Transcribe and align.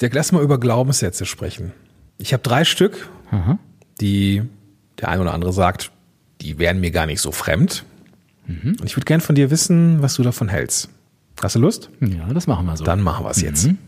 Dirk, 0.00 0.14
lass 0.14 0.32
mal 0.32 0.42
über 0.42 0.58
Glaubenssätze 0.58 1.26
sprechen. 1.26 1.72
Ich 2.18 2.32
habe 2.32 2.42
drei 2.42 2.64
Stück, 2.64 3.08
die 4.00 4.42
der 4.98 5.08
eine 5.08 5.22
oder 5.22 5.34
andere 5.34 5.52
sagt, 5.52 5.90
die 6.40 6.58
wären 6.58 6.80
mir 6.80 6.90
gar 6.90 7.06
nicht 7.06 7.20
so 7.20 7.32
fremd. 7.32 7.84
Und 8.46 8.84
ich 8.84 8.96
würde 8.96 9.04
gern 9.04 9.20
von 9.20 9.34
dir 9.34 9.50
wissen, 9.50 10.02
was 10.02 10.14
du 10.14 10.22
davon 10.22 10.48
hältst. 10.48 10.88
Hast 11.40 11.54
du 11.54 11.60
Lust? 11.60 11.90
Ja, 12.00 12.26
das 12.32 12.46
machen 12.46 12.66
wir 12.66 12.76
so. 12.76 12.84
Dann 12.84 13.00
machen 13.00 13.24
wir 13.24 13.30
es 13.30 13.40
jetzt. 13.40 13.66
Mhm. 13.68 13.78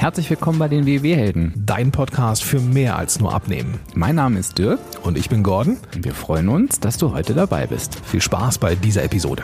Herzlich 0.00 0.30
willkommen 0.30 0.58
bei 0.58 0.68
den 0.68 0.86
WW-Helden. 0.86 1.52
Dein 1.66 1.92
Podcast 1.92 2.42
für 2.42 2.58
mehr 2.58 2.96
als 2.96 3.20
nur 3.20 3.34
Abnehmen. 3.34 3.78
Mein 3.92 4.14
Name 4.14 4.38
ist 4.38 4.56
Dirk 4.56 4.80
Und 5.02 5.18
ich 5.18 5.28
bin 5.28 5.42
Gordon. 5.42 5.76
und 5.94 6.06
wir 6.06 6.14
freuen 6.14 6.48
uns, 6.48 6.80
dass 6.80 6.96
du 6.96 7.12
heute 7.12 7.34
dabei 7.34 7.66
bist. 7.66 8.02
Viel 8.06 8.22
Spaß 8.22 8.56
bei 8.56 8.74
dieser 8.74 9.04
Episode. 9.04 9.42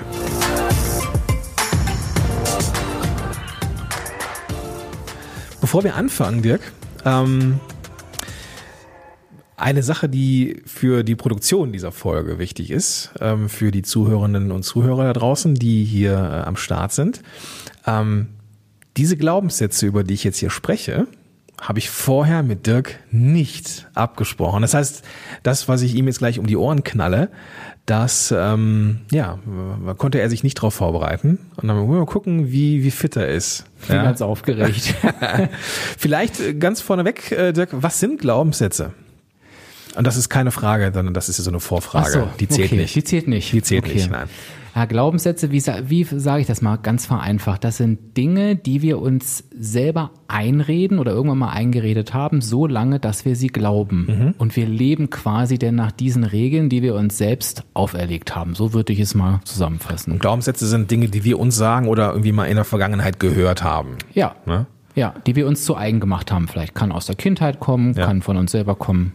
Bevor 5.60 5.84
wir 5.84 5.94
anfangen, 5.94 6.40
Dirk, 6.40 6.62
ähm, 7.04 7.60
eine 9.58 9.82
Sache, 9.82 10.08
die 10.08 10.62
für 10.64 11.02
die 11.02 11.16
Produktion 11.16 11.70
dieser 11.70 11.92
Folge 11.92 12.38
wichtig 12.38 12.70
ist, 12.70 13.12
ähm, 13.20 13.50
für 13.50 13.70
die 13.70 13.82
Zuhörerinnen 13.82 14.50
und 14.50 14.62
Zuhörer 14.62 15.04
da 15.04 15.12
draußen, 15.12 15.54
die 15.54 15.84
hier 15.84 16.12
äh, 16.12 16.48
am 16.48 16.56
Start 16.56 16.92
sind. 16.92 17.20
Ähm, 17.86 18.28
diese 18.96 19.16
Glaubenssätze, 19.16 19.86
über 19.86 20.04
die 20.04 20.14
ich 20.14 20.24
jetzt 20.24 20.38
hier 20.38 20.50
spreche, 20.50 21.06
habe 21.60 21.78
ich 21.78 21.88
vorher 21.88 22.42
mit 22.42 22.66
Dirk 22.66 22.98
nicht 23.10 23.88
abgesprochen. 23.94 24.60
Das 24.62 24.74
heißt, 24.74 25.02
das, 25.42 25.68
was 25.68 25.80
ich 25.82 25.94
ihm 25.94 26.06
jetzt 26.06 26.18
gleich 26.18 26.38
um 26.38 26.46
die 26.46 26.56
Ohren 26.56 26.84
knalle, 26.84 27.30
das, 27.86 28.34
ähm, 28.36 29.00
ja, 29.10 29.38
konnte 29.96 30.20
er 30.20 30.28
sich 30.28 30.42
nicht 30.42 30.58
darauf 30.58 30.74
vorbereiten. 30.74 31.38
Und 31.56 31.68
dann 31.68 31.76
wollen 31.78 31.88
wir 31.90 31.98
mal 32.00 32.04
gucken, 32.06 32.50
wie, 32.50 32.82
wie 32.84 32.90
fit 32.90 33.16
er 33.16 33.28
ist. 33.28 33.64
Ich 33.80 33.86
bin 33.88 33.96
Ja. 33.96 34.02
ganz 34.02 34.20
aufgeregt. 34.22 34.94
Vielleicht 35.98 36.40
äh, 36.40 36.54
ganz 36.54 36.80
vorneweg, 36.80 37.30
äh, 37.32 37.52
Dirk, 37.52 37.70
was 37.72 38.00
sind 38.00 38.20
Glaubenssätze? 38.20 38.92
Und 39.96 40.06
das 40.06 40.16
ist 40.16 40.28
keine 40.28 40.50
Frage, 40.50 40.90
sondern 40.92 41.14
das 41.14 41.28
ist 41.28 41.38
ja 41.38 41.44
so 41.44 41.50
eine 41.50 41.60
Vorfrage. 41.60 42.10
So, 42.10 42.28
die 42.38 42.48
zählt 42.48 42.72
okay, 42.72 42.80
nicht. 42.82 42.94
Die 42.94 43.04
zählt 43.04 43.28
nicht. 43.28 43.52
Die 43.52 43.62
zählt 43.62 43.84
okay. 43.84 43.94
nicht, 43.94 44.10
nein. 44.10 44.28
Ja, 44.74 44.84
Glaubenssätze, 44.84 45.50
wie, 45.52 45.64
wie 45.88 46.04
sage 46.04 46.42
ich 46.42 46.46
das 46.46 46.60
mal 46.60 46.76
ganz 46.76 47.06
vereinfacht? 47.06 47.64
Das 47.64 47.78
sind 47.78 48.14
Dinge, 48.14 48.56
die 48.56 48.82
wir 48.82 49.00
uns 49.00 49.44
selber 49.58 50.10
einreden 50.28 50.98
oder 50.98 51.12
irgendwann 51.12 51.38
mal 51.38 51.52
eingeredet 51.52 52.12
haben, 52.12 52.42
so 52.42 52.66
lange, 52.66 53.00
dass 53.00 53.24
wir 53.24 53.36
sie 53.36 53.46
glauben. 53.46 54.06
Mhm. 54.06 54.34
Und 54.36 54.54
wir 54.54 54.66
leben 54.66 55.08
quasi 55.08 55.56
denn 55.56 55.76
nach 55.76 55.92
diesen 55.92 56.24
Regeln, 56.24 56.68
die 56.68 56.82
wir 56.82 56.94
uns 56.94 57.16
selbst 57.16 57.64
auferlegt 57.72 58.36
haben. 58.36 58.54
So 58.54 58.74
würde 58.74 58.92
ich 58.92 59.00
es 59.00 59.14
mal 59.14 59.40
zusammenfassen. 59.44 60.18
Glaubenssätze 60.18 60.66
sind 60.66 60.90
Dinge, 60.90 61.08
die 61.08 61.24
wir 61.24 61.38
uns 61.38 61.56
sagen 61.56 61.88
oder 61.88 62.10
irgendwie 62.10 62.32
mal 62.32 62.44
in 62.44 62.56
der 62.56 62.66
Vergangenheit 62.66 63.18
gehört 63.18 63.64
haben. 63.64 63.96
Ja. 64.12 64.36
Ne? 64.44 64.66
Ja, 64.94 65.14
die 65.26 65.36
wir 65.36 65.46
uns 65.46 65.64
zu 65.64 65.74
eigen 65.74 66.00
gemacht 66.00 66.30
haben. 66.30 66.48
Vielleicht 66.48 66.74
kann 66.74 66.92
aus 66.92 67.06
der 67.06 67.16
Kindheit 67.16 67.60
kommen, 67.60 67.94
Ja. 67.94 68.04
kann 68.04 68.20
von 68.20 68.36
uns 68.36 68.52
selber 68.52 68.74
kommen. 68.74 69.12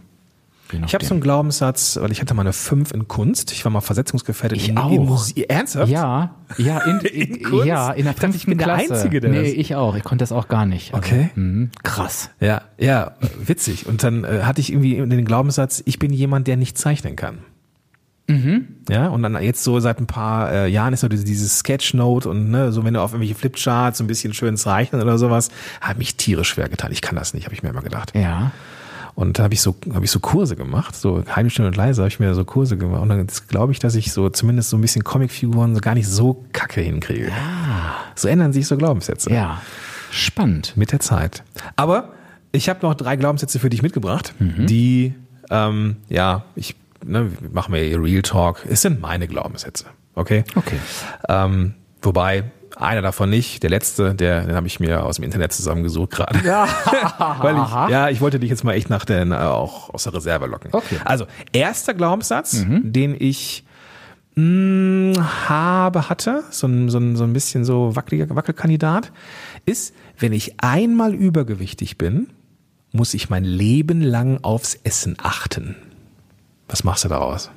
Ich 0.86 0.94
habe 0.94 1.04
so 1.04 1.14
einen 1.14 1.20
Glaubenssatz, 1.20 1.98
weil 2.00 2.10
ich 2.12 2.20
hatte 2.20 2.34
mal 2.34 2.42
eine 2.42 2.52
5 2.52 2.92
in 2.92 3.08
Kunst. 3.08 3.52
Ich 3.52 3.64
war 3.64 3.70
mal 3.72 3.80
versetzungsgefährdet 3.80 4.58
Ich 4.58 4.68
in, 4.70 4.78
auch. 4.78 4.90
in 4.90 5.04
Musik. 5.04 5.46
Ernsthaft? 5.50 5.90
Ja, 5.90 6.34
ja, 6.58 6.78
in, 6.80 6.98
In 7.06 7.34
in, 7.36 7.42
Kunst? 7.42 7.66
ja, 7.66 7.90
in 7.92 8.04
der 8.04 8.12
Ich 8.14 8.18
dachte, 8.20 8.36
ich 8.36 8.46
bin 8.46 8.58
fünften 8.58 8.58
der 8.58 8.66
Klasse. 8.86 8.94
Einzige, 8.94 9.20
der 9.20 9.30
Nee, 9.30 9.42
das- 9.42 9.52
ich 9.52 9.74
auch. 9.74 9.94
Ich 9.96 10.04
konnte 10.04 10.22
das 10.22 10.32
auch 10.32 10.48
gar 10.48 10.66
nicht. 10.66 10.94
Also, 10.94 11.06
Okay. 11.06 11.30
mhm, 11.34 11.70
krass. 11.82 12.30
Ja, 12.40 12.62
ja, 12.78 13.12
witzig. 13.44 13.86
Und 13.86 14.02
dann 14.02 14.24
äh, 14.24 14.40
hatte 14.44 14.60
ich 14.60 14.72
irgendwie 14.72 14.96
den 14.96 15.24
Glaubenssatz, 15.24 15.82
ich 15.86 15.98
bin 15.98 16.12
jemand, 16.12 16.46
der 16.48 16.56
nicht 16.56 16.78
zeichnen 16.78 17.16
kann. 17.16 17.38
Ja, 18.88 19.08
und 19.08 19.22
dann 19.22 19.42
jetzt 19.42 19.62
so 19.62 19.78
seit 19.80 19.98
ein 19.98 20.06
paar 20.06 20.50
äh, 20.50 20.66
Jahren 20.68 20.94
ist 20.94 21.00
so 21.00 21.08
diese- 21.08 21.24
dieses 21.24 21.58
Sketchnote 21.58 22.30
und 22.30 22.50
ne, 22.50 22.72
so 22.72 22.82
wenn 22.82 22.94
du 22.94 23.00
auf 23.02 23.12
irgendwelche 23.12 23.34
Flipcharts 23.34 23.98
so 23.98 24.04
ein 24.04 24.06
bisschen 24.06 24.32
schön 24.32 24.56
zeichnen 24.56 25.02
oder 25.02 25.18
sowas, 25.18 25.50
hat 25.82 25.98
mich 25.98 26.16
tierisch 26.16 26.48
schwer 26.48 26.70
getan. 26.70 26.92
Ich 26.92 27.02
kann 27.02 27.14
das 27.14 27.34
nicht, 27.34 27.44
habe 27.44 27.54
ich 27.54 27.62
mir 27.62 27.68
immer 27.68 27.82
gedacht. 27.82 28.12
Ja. 28.14 28.52
Und 29.14 29.38
da 29.38 29.44
habe 29.44 29.54
ich 29.54 29.60
so 29.60 29.76
habe 29.92 30.04
ich 30.04 30.10
so 30.10 30.20
Kurse 30.20 30.56
gemacht, 30.56 30.94
so 30.96 31.22
still 31.48 31.66
und 31.66 31.76
leise 31.76 32.02
habe 32.02 32.08
ich 32.08 32.18
mir 32.18 32.34
so 32.34 32.44
Kurse 32.44 32.76
gemacht 32.78 33.02
und 33.02 33.08
dann 33.10 33.26
glaube 33.48 33.72
ich, 33.72 33.78
dass 33.78 33.94
ich 33.94 34.12
so 34.12 34.30
zumindest 34.30 34.70
so 34.70 34.78
ein 34.78 34.80
bisschen 34.80 35.04
Comicfiguren 35.04 35.74
so 35.74 35.80
gar 35.80 35.94
nicht 35.94 36.08
so 36.08 36.44
kacke 36.52 36.80
hinkriege. 36.80 37.30
So 38.14 38.28
ändern 38.28 38.52
sich 38.52 38.66
so 38.66 38.76
Glaubenssätze 38.76 39.32
Ja. 39.32 39.60
Spannend. 40.10 40.74
mit 40.76 40.92
der 40.92 41.00
Zeit. 41.00 41.42
Aber 41.76 42.10
ich 42.52 42.68
habe 42.68 42.80
noch 42.86 42.94
drei 42.94 43.16
Glaubenssätze 43.16 43.58
für 43.58 43.70
dich 43.70 43.82
mitgebracht, 43.82 44.34
die, 44.38 45.14
ähm, 45.50 45.96
ja, 46.08 46.44
ich 46.54 46.74
ne, 47.04 47.30
machen 47.52 47.72
wir 47.74 47.82
hier 47.82 48.02
Real 48.02 48.22
Talk. 48.22 48.64
Es 48.68 48.82
sind 48.82 49.00
meine 49.00 49.26
Glaubenssätze, 49.26 49.86
okay? 50.14 50.44
Okay. 50.54 50.76
Ähm, 51.28 51.74
wobei 52.02 52.44
einer 52.76 53.02
davon 53.02 53.30
nicht, 53.30 53.62
der 53.62 53.70
letzte, 53.70 54.14
der, 54.14 54.46
den 54.46 54.54
habe 54.54 54.66
ich 54.66 54.80
mir 54.80 55.04
aus 55.04 55.16
dem 55.16 55.24
Internet 55.24 55.52
zusammengesucht 55.52 56.10
gerade. 56.10 56.46
Ja. 56.46 56.66
Weil 57.40 57.56
ich, 57.56 57.90
ja, 57.90 58.08
ich 58.08 58.20
wollte 58.20 58.38
dich 58.38 58.50
jetzt 58.50 58.64
mal 58.64 58.74
echt 58.74 58.90
nach 58.90 59.04
den 59.04 59.32
äh, 59.32 59.36
auch 59.36 59.90
aus 59.92 60.04
der 60.04 60.14
Reserve 60.14 60.46
locken. 60.46 60.70
Okay. 60.72 60.96
Also 61.04 61.26
erster 61.52 61.94
Glaubenssatz, 61.94 62.64
den 62.66 63.16
ich 63.18 63.64
mh, 64.34 65.48
habe, 65.48 66.08
hatte, 66.08 66.44
so 66.50 66.66
ein, 66.66 66.88
so 66.88 66.98
ein, 66.98 67.16
so 67.16 67.24
ein 67.24 67.32
bisschen 67.32 67.64
so 67.64 67.94
wackeliger 67.96 68.34
Wackelkandidat, 68.34 69.12
ist, 69.66 69.94
wenn 70.18 70.32
ich 70.32 70.60
einmal 70.62 71.14
übergewichtig 71.14 71.98
bin, 71.98 72.28
muss 72.92 73.14
ich 73.14 73.30
mein 73.30 73.44
Leben 73.44 74.00
lang 74.00 74.38
aufs 74.42 74.74
Essen 74.74 75.16
achten. 75.22 75.76
Was 76.68 76.84
machst 76.84 77.04
du 77.04 77.08
daraus? 77.08 77.50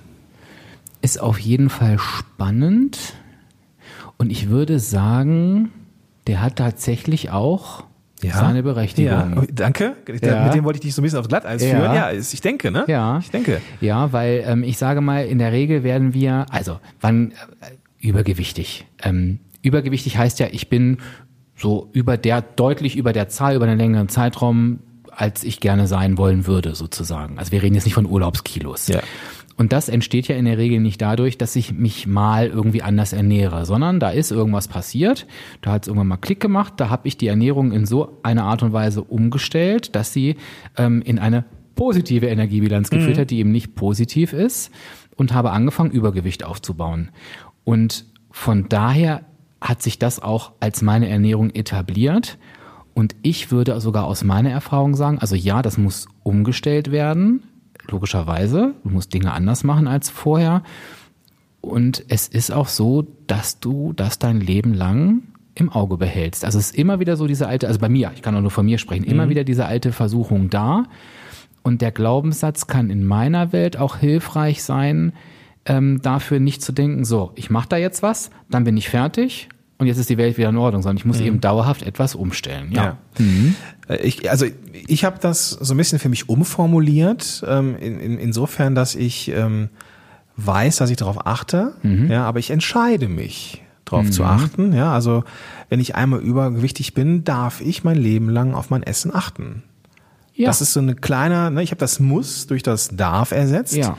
Ist 1.01 1.19
auf 1.19 1.39
jeden 1.39 1.69
Fall 1.69 1.99
spannend. 1.99 2.97
Und 4.17 4.31
ich 4.31 4.49
würde 4.49 4.79
sagen, 4.79 5.71
der 6.27 6.41
hat 6.41 6.55
tatsächlich 6.57 7.31
auch 7.31 7.83
seine 8.21 8.63
Berechtigung. 8.63 9.11
Ja, 9.11 9.43
danke. 9.53 9.95
Ja. 10.21 10.45
Mit 10.45 10.55
dem 10.55 10.63
wollte 10.63 10.77
ich 10.77 10.81
dich 10.81 10.95
so 10.95 11.01
ein 11.01 11.03
bisschen 11.03 11.19
aufs 11.19 11.27
Glatteis 11.27 11.61
Ja. 11.63 11.69
führen. 11.69 11.93
Ja, 11.93 12.11
ich 12.11 12.41
denke, 12.41 12.71
ne? 12.71 12.85
Ja. 12.87 13.19
Ich 13.19 13.29
denke. 13.29 13.61
Ja, 13.81 14.11
weil 14.13 14.43
ähm, 14.47 14.63
ich 14.63 14.77
sage 14.77 15.01
mal, 15.01 15.25
in 15.25 15.37
der 15.37 15.51
Regel 15.51 15.83
werden 15.83 16.13
wir, 16.13 16.45
also 16.49 16.79
wann 17.01 17.31
äh, 17.31 17.35
übergewichtig. 17.99 18.85
Ähm, 19.03 19.39
übergewichtig 19.61 20.17
heißt 20.17 20.39
ja, 20.39 20.47
ich 20.51 20.69
bin 20.69 20.97
so 21.55 21.89
über 21.93 22.17
der, 22.17 22.41
deutlich 22.41 22.95
über 22.95 23.13
der 23.13 23.29
Zahl, 23.29 23.55
über 23.55 23.65
einen 23.65 23.77
längeren 23.77 24.09
Zeitraum, 24.09 24.79
als 25.11 25.43
ich 25.43 25.59
gerne 25.59 25.87
sein 25.87 26.17
wollen 26.17 26.47
würde, 26.47 26.73
sozusagen. 26.75 27.37
Also 27.37 27.51
wir 27.51 27.61
reden 27.61 27.75
jetzt 27.75 27.85
nicht 27.85 27.93
von 27.93 28.05
Urlaubskilos. 28.05 28.87
Ja. 28.87 29.01
Und 29.57 29.71
das 29.71 29.87
entsteht 29.87 30.27
ja 30.27 30.35
in 30.35 30.45
der 30.45 30.57
Regel 30.57 30.81
nicht 30.81 31.01
dadurch, 31.01 31.37
dass 31.37 31.55
ich 31.55 31.73
mich 31.73 32.07
mal 32.07 32.47
irgendwie 32.47 32.81
anders 32.81 33.13
ernähre, 33.13 33.65
sondern 33.65 33.99
da 34.01 34.09
ist 34.09 34.31
irgendwas 34.31 34.67
passiert, 34.67 35.27
da 35.61 35.71
hat 35.71 35.83
es 35.83 35.87
irgendwann 35.87 36.07
mal 36.07 36.17
Klick 36.17 36.41
gemacht, 36.41 36.73
da 36.77 36.89
habe 36.89 37.07
ich 37.07 37.17
die 37.17 37.27
Ernährung 37.27 37.71
in 37.71 37.85
so 37.85 38.19
eine 38.21 38.43
Art 38.43 38.63
und 38.63 38.73
Weise 38.73 39.01
umgestellt, 39.01 39.95
dass 39.95 40.11
sie 40.11 40.35
ähm, 40.77 41.01
in 41.01 41.19
eine 41.19 41.45
positive 41.75 42.27
Energiebilanz 42.27 42.89
geführt 42.89 43.17
hat, 43.17 43.31
die 43.31 43.39
eben 43.39 43.51
nicht 43.51 43.75
positiv 43.75 44.33
ist 44.33 44.71
und 45.15 45.33
habe 45.33 45.51
angefangen, 45.51 45.91
Übergewicht 45.91 46.43
aufzubauen. 46.43 47.11
Und 47.63 48.05
von 48.31 48.67
daher 48.67 49.21
hat 49.61 49.81
sich 49.81 49.99
das 49.99 50.21
auch 50.21 50.53
als 50.59 50.81
meine 50.81 51.07
Ernährung 51.07 51.49
etabliert. 51.49 52.37
Und 52.93 53.15
ich 53.23 53.51
würde 53.51 53.79
sogar 53.81 54.05
aus 54.05 54.23
meiner 54.23 54.51
Erfahrung 54.51 54.95
sagen, 54.95 55.19
also 55.19 55.35
ja, 55.35 55.61
das 55.61 55.77
muss 55.77 56.07
umgestellt 56.23 56.91
werden, 56.91 57.43
logischerweise. 57.91 58.73
Du 58.83 58.89
musst 58.89 59.13
Dinge 59.13 59.31
anders 59.33 59.63
machen 59.63 59.87
als 59.87 60.09
vorher. 60.09 60.63
Und 61.61 62.03
es 62.09 62.27
ist 62.27 62.51
auch 62.51 62.67
so, 62.67 63.07
dass 63.27 63.59
du 63.59 63.93
das 63.93 64.19
dein 64.19 64.39
Leben 64.39 64.73
lang 64.73 65.23
im 65.55 65.71
Auge 65.71 65.97
behältst. 65.97 66.45
Also 66.45 66.59
es 66.59 66.71
ist 66.71 66.75
immer 66.75 66.99
wieder 66.99 67.15
so 67.15 67.27
diese 67.27 67.47
alte, 67.47 67.67
also 67.67 67.79
bei 67.79 67.89
mir, 67.89 68.11
ich 68.13 68.21
kann 68.21 68.35
auch 68.35 68.41
nur 68.41 68.51
von 68.51 68.65
mir 68.65 68.77
sprechen, 68.77 69.05
immer 69.05 69.29
wieder 69.29 69.43
diese 69.43 69.65
alte 69.65 69.91
Versuchung 69.91 70.49
da. 70.49 70.83
Und 71.63 71.81
der 71.81 71.91
Glaubenssatz 71.91 72.67
kann 72.67 72.89
in 72.89 73.05
meiner 73.05 73.51
Welt 73.51 73.77
auch 73.77 73.97
hilfreich 73.97 74.61
sein, 74.61 75.13
ähm, 75.65 76.01
dafür 76.01 76.39
nicht 76.39 76.61
zu 76.61 76.71
denken, 76.71 77.05
so, 77.05 77.31
ich 77.35 77.49
mache 77.49 77.69
da 77.69 77.77
jetzt 77.77 78.03
was, 78.03 78.29
dann 78.49 78.65
bin 78.65 78.77
ich 78.77 78.89
fertig 78.89 79.49
und 79.77 79.87
jetzt 79.87 79.97
ist 79.97 80.09
die 80.09 80.17
Welt 80.17 80.37
wieder 80.37 80.49
in 80.49 80.57
Ordnung, 80.57 80.81
sondern 80.81 80.97
ich 80.97 81.05
muss 81.05 81.19
eben 81.19 81.41
dauerhaft 81.41 81.83
etwas 81.83 82.15
umstellen. 82.15 82.71
Ja. 82.71 82.97
Äh, 83.87 84.05
Ich, 84.07 84.29
also 84.29 84.45
ich 84.87 85.03
habe 85.05 85.17
das 85.19 85.49
so 85.49 85.73
ein 85.73 85.77
bisschen 85.77 85.99
für 85.99 86.09
mich 86.09 86.29
umformuliert, 86.29 87.43
ähm, 87.47 87.75
in, 87.77 87.99
in, 87.99 88.17
insofern, 88.17 88.73
dass 88.75 88.95
ich 88.95 89.29
ähm, 89.29 89.69
weiß, 90.37 90.77
dass 90.77 90.89
ich 90.89 90.97
darauf 90.97 91.25
achte, 91.27 91.73
ja, 92.09 92.25
aber 92.25 92.39
ich 92.39 92.51
entscheide 92.51 93.07
mich 93.07 93.63
darauf 93.85 94.09
zu 94.09 94.23
achten. 94.23 94.73
Ja, 94.73 94.93
also 94.93 95.23
wenn 95.69 95.79
ich 95.79 95.95
einmal 95.95 96.19
übergewichtig 96.19 96.93
bin, 96.93 97.23
darf 97.23 97.61
ich 97.61 97.83
mein 97.83 97.97
Leben 97.97 98.29
lang 98.29 98.53
auf 98.53 98.69
mein 98.69 98.83
Essen 98.83 99.13
achten. 99.13 99.63
Ja. 100.33 100.47
Das 100.47 100.59
ist 100.61 100.73
so 100.73 100.79
eine 100.81 100.95
kleine, 100.95 101.51
ne, 101.51 101.63
ich 101.63 101.71
habe 101.71 101.79
das 101.79 101.99
Muss 101.99 102.47
durch 102.47 102.63
das 102.63 102.89
Darf 102.89 103.31
ersetzt. 103.31 103.75
Ja. 103.75 103.97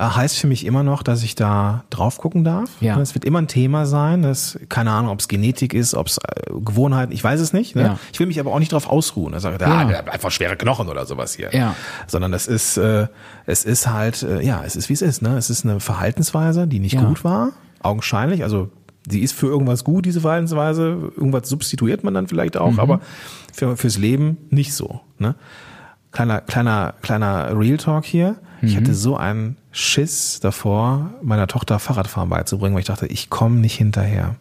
Äh, 0.00 0.04
heißt 0.04 0.38
für 0.38 0.46
mich 0.46 0.64
immer 0.64 0.82
noch, 0.82 1.02
dass 1.02 1.22
ich 1.22 1.34
da 1.34 1.84
drauf 1.90 2.18
gucken 2.18 2.42
darf. 2.42 2.70
Ja. 2.80 2.98
Es 3.00 3.14
wird 3.14 3.24
immer 3.24 3.40
ein 3.40 3.48
Thema 3.48 3.84
sein. 3.86 4.22
Das, 4.22 4.58
keine 4.68 4.90
Ahnung, 4.92 5.10
ob 5.12 5.20
es 5.20 5.28
Genetik 5.28 5.74
ist, 5.74 5.94
ob 5.94 6.06
es 6.06 6.18
äh, 6.18 6.50
Gewohnheiten, 6.60 7.12
ich 7.12 7.22
weiß 7.22 7.38
es 7.40 7.52
nicht. 7.52 7.76
Ne? 7.76 7.82
Ja. 7.82 7.98
Ich 8.12 8.18
will 8.18 8.26
mich 8.26 8.40
aber 8.40 8.52
auch 8.52 8.58
nicht 8.58 8.72
drauf 8.72 8.88
ausruhen. 8.88 9.34
Ich 9.34 9.40
sage, 9.42 9.58
Ja. 9.60 9.66
ah, 9.66 9.84
der 9.84 9.98
hat 9.98 10.08
einfach 10.08 10.30
schwere 10.30 10.56
Knochen 10.56 10.88
oder 10.88 11.04
sowas 11.06 11.34
hier. 11.34 11.50
Ja. 11.54 11.74
Sondern 12.06 12.32
das 12.32 12.46
ist, 12.46 12.76
äh, 12.78 13.08
es 13.46 13.64
ist 13.64 13.88
halt, 13.88 14.22
äh, 14.22 14.40
ja, 14.42 14.62
es 14.64 14.74
ist 14.76 14.88
wie 14.88 14.94
es 14.94 15.02
ist. 15.02 15.22
Ne? 15.22 15.36
Es 15.36 15.50
ist 15.50 15.64
eine 15.64 15.80
Verhaltensweise, 15.80 16.66
die 16.66 16.80
nicht 16.80 16.94
Ja. 16.94 17.02
gut 17.04 17.22
war, 17.22 17.50
augenscheinlich. 17.82 18.42
Also 18.42 18.70
sie 19.08 19.20
ist 19.20 19.32
für 19.32 19.46
irgendwas 19.46 19.84
gut, 19.84 20.06
diese 20.06 20.20
Verhaltensweise. 20.22 21.12
Irgendwas 21.16 21.48
substituiert 21.48 22.04
man 22.04 22.14
dann 22.14 22.26
vielleicht 22.26 22.56
auch, 22.56 22.72
Mhm. 22.72 22.80
aber 22.80 23.00
für, 23.52 23.76
fürs 23.76 23.98
Leben 23.98 24.36
nicht 24.50 24.74
so. 24.74 25.00
Ne? 25.18 25.34
Kleiner, 26.12 26.40
kleiner, 26.40 26.94
kleiner 27.02 27.58
Real 27.58 27.76
Talk 27.76 28.04
hier. 28.04 28.36
Ich 28.62 28.74
Mhm. 28.74 28.76
hatte 28.78 28.94
so 28.94 29.16
einen 29.16 29.56
Schiss 29.72 30.40
davor, 30.40 31.10
meiner 31.22 31.46
Tochter 31.46 31.78
Fahrradfahren 31.78 32.28
beizubringen, 32.28 32.74
weil 32.74 32.80
ich 32.80 32.86
dachte, 32.88 33.06
ich 33.06 33.30
komme 33.30 33.56
nicht 33.56 33.76
hinterher. 33.76 34.34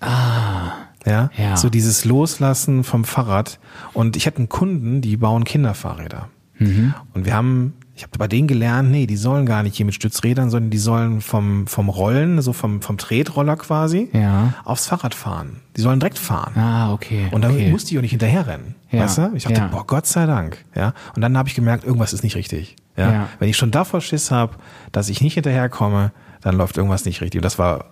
Ah. 0.00 0.72
Ja? 1.06 1.30
Ja. 1.36 1.56
So 1.56 1.70
dieses 1.70 2.04
Loslassen 2.04 2.84
vom 2.84 3.04
Fahrrad. 3.04 3.58
Und 3.92 4.16
ich 4.16 4.26
hatte 4.26 4.38
einen 4.38 4.48
Kunden, 4.48 5.00
die 5.00 5.16
bauen 5.16 5.44
Kinderfahrräder. 5.44 6.28
Mhm. 6.58 6.94
Und 7.14 7.24
wir 7.24 7.34
haben, 7.34 7.74
ich 7.98 8.04
habe 8.04 8.16
bei 8.16 8.28
denen 8.28 8.46
gelernt, 8.46 8.92
nee, 8.92 9.06
die 9.08 9.16
sollen 9.16 9.44
gar 9.44 9.64
nicht 9.64 9.76
hier 9.76 9.84
mit 9.84 9.94
Stützrädern, 9.94 10.50
sondern 10.50 10.70
die 10.70 10.78
sollen 10.78 11.20
vom, 11.20 11.66
vom 11.66 11.88
Rollen, 11.88 12.40
so 12.40 12.52
vom, 12.52 12.80
vom 12.80 12.96
Tretroller 12.96 13.56
quasi, 13.56 14.08
Ja. 14.12 14.54
aufs 14.64 14.86
Fahrrad 14.86 15.14
fahren. 15.16 15.60
Die 15.76 15.80
sollen 15.80 15.98
direkt 15.98 16.16
fahren. 16.18 16.52
Ah, 16.56 16.92
okay. 16.92 17.26
Und 17.32 17.42
dann 17.42 17.52
okay. 17.52 17.70
musste 17.72 17.90
ich 17.90 17.98
auch 17.98 18.02
nicht 18.02 18.12
hinterherrennen. 18.12 18.76
Ja, 18.92 19.02
Weißt 19.02 19.18
du? 19.18 19.32
Ich 19.34 19.42
dachte, 19.42 19.60
ja. 19.60 19.66
boah, 19.66 19.84
Gott 19.84 20.06
sei 20.06 20.26
Dank. 20.26 20.64
Ja. 20.76 20.94
Und 21.16 21.22
dann 21.22 21.36
habe 21.36 21.48
ich 21.48 21.56
gemerkt, 21.56 21.82
irgendwas 21.84 22.12
ist 22.12 22.22
nicht 22.22 22.36
richtig. 22.36 22.76
Ja. 22.96 23.12
Ja. 23.12 23.28
Wenn 23.40 23.48
ich 23.48 23.56
schon 23.56 23.72
davor 23.72 24.00
Schiss 24.00 24.30
habe, 24.30 24.54
dass 24.92 25.08
ich 25.08 25.20
nicht 25.20 25.34
hinterherkomme, 25.34 26.12
dann 26.40 26.56
läuft 26.56 26.76
irgendwas 26.76 27.04
nicht 27.04 27.20
richtig. 27.20 27.40
Und 27.40 27.44
das 27.44 27.58
war 27.58 27.86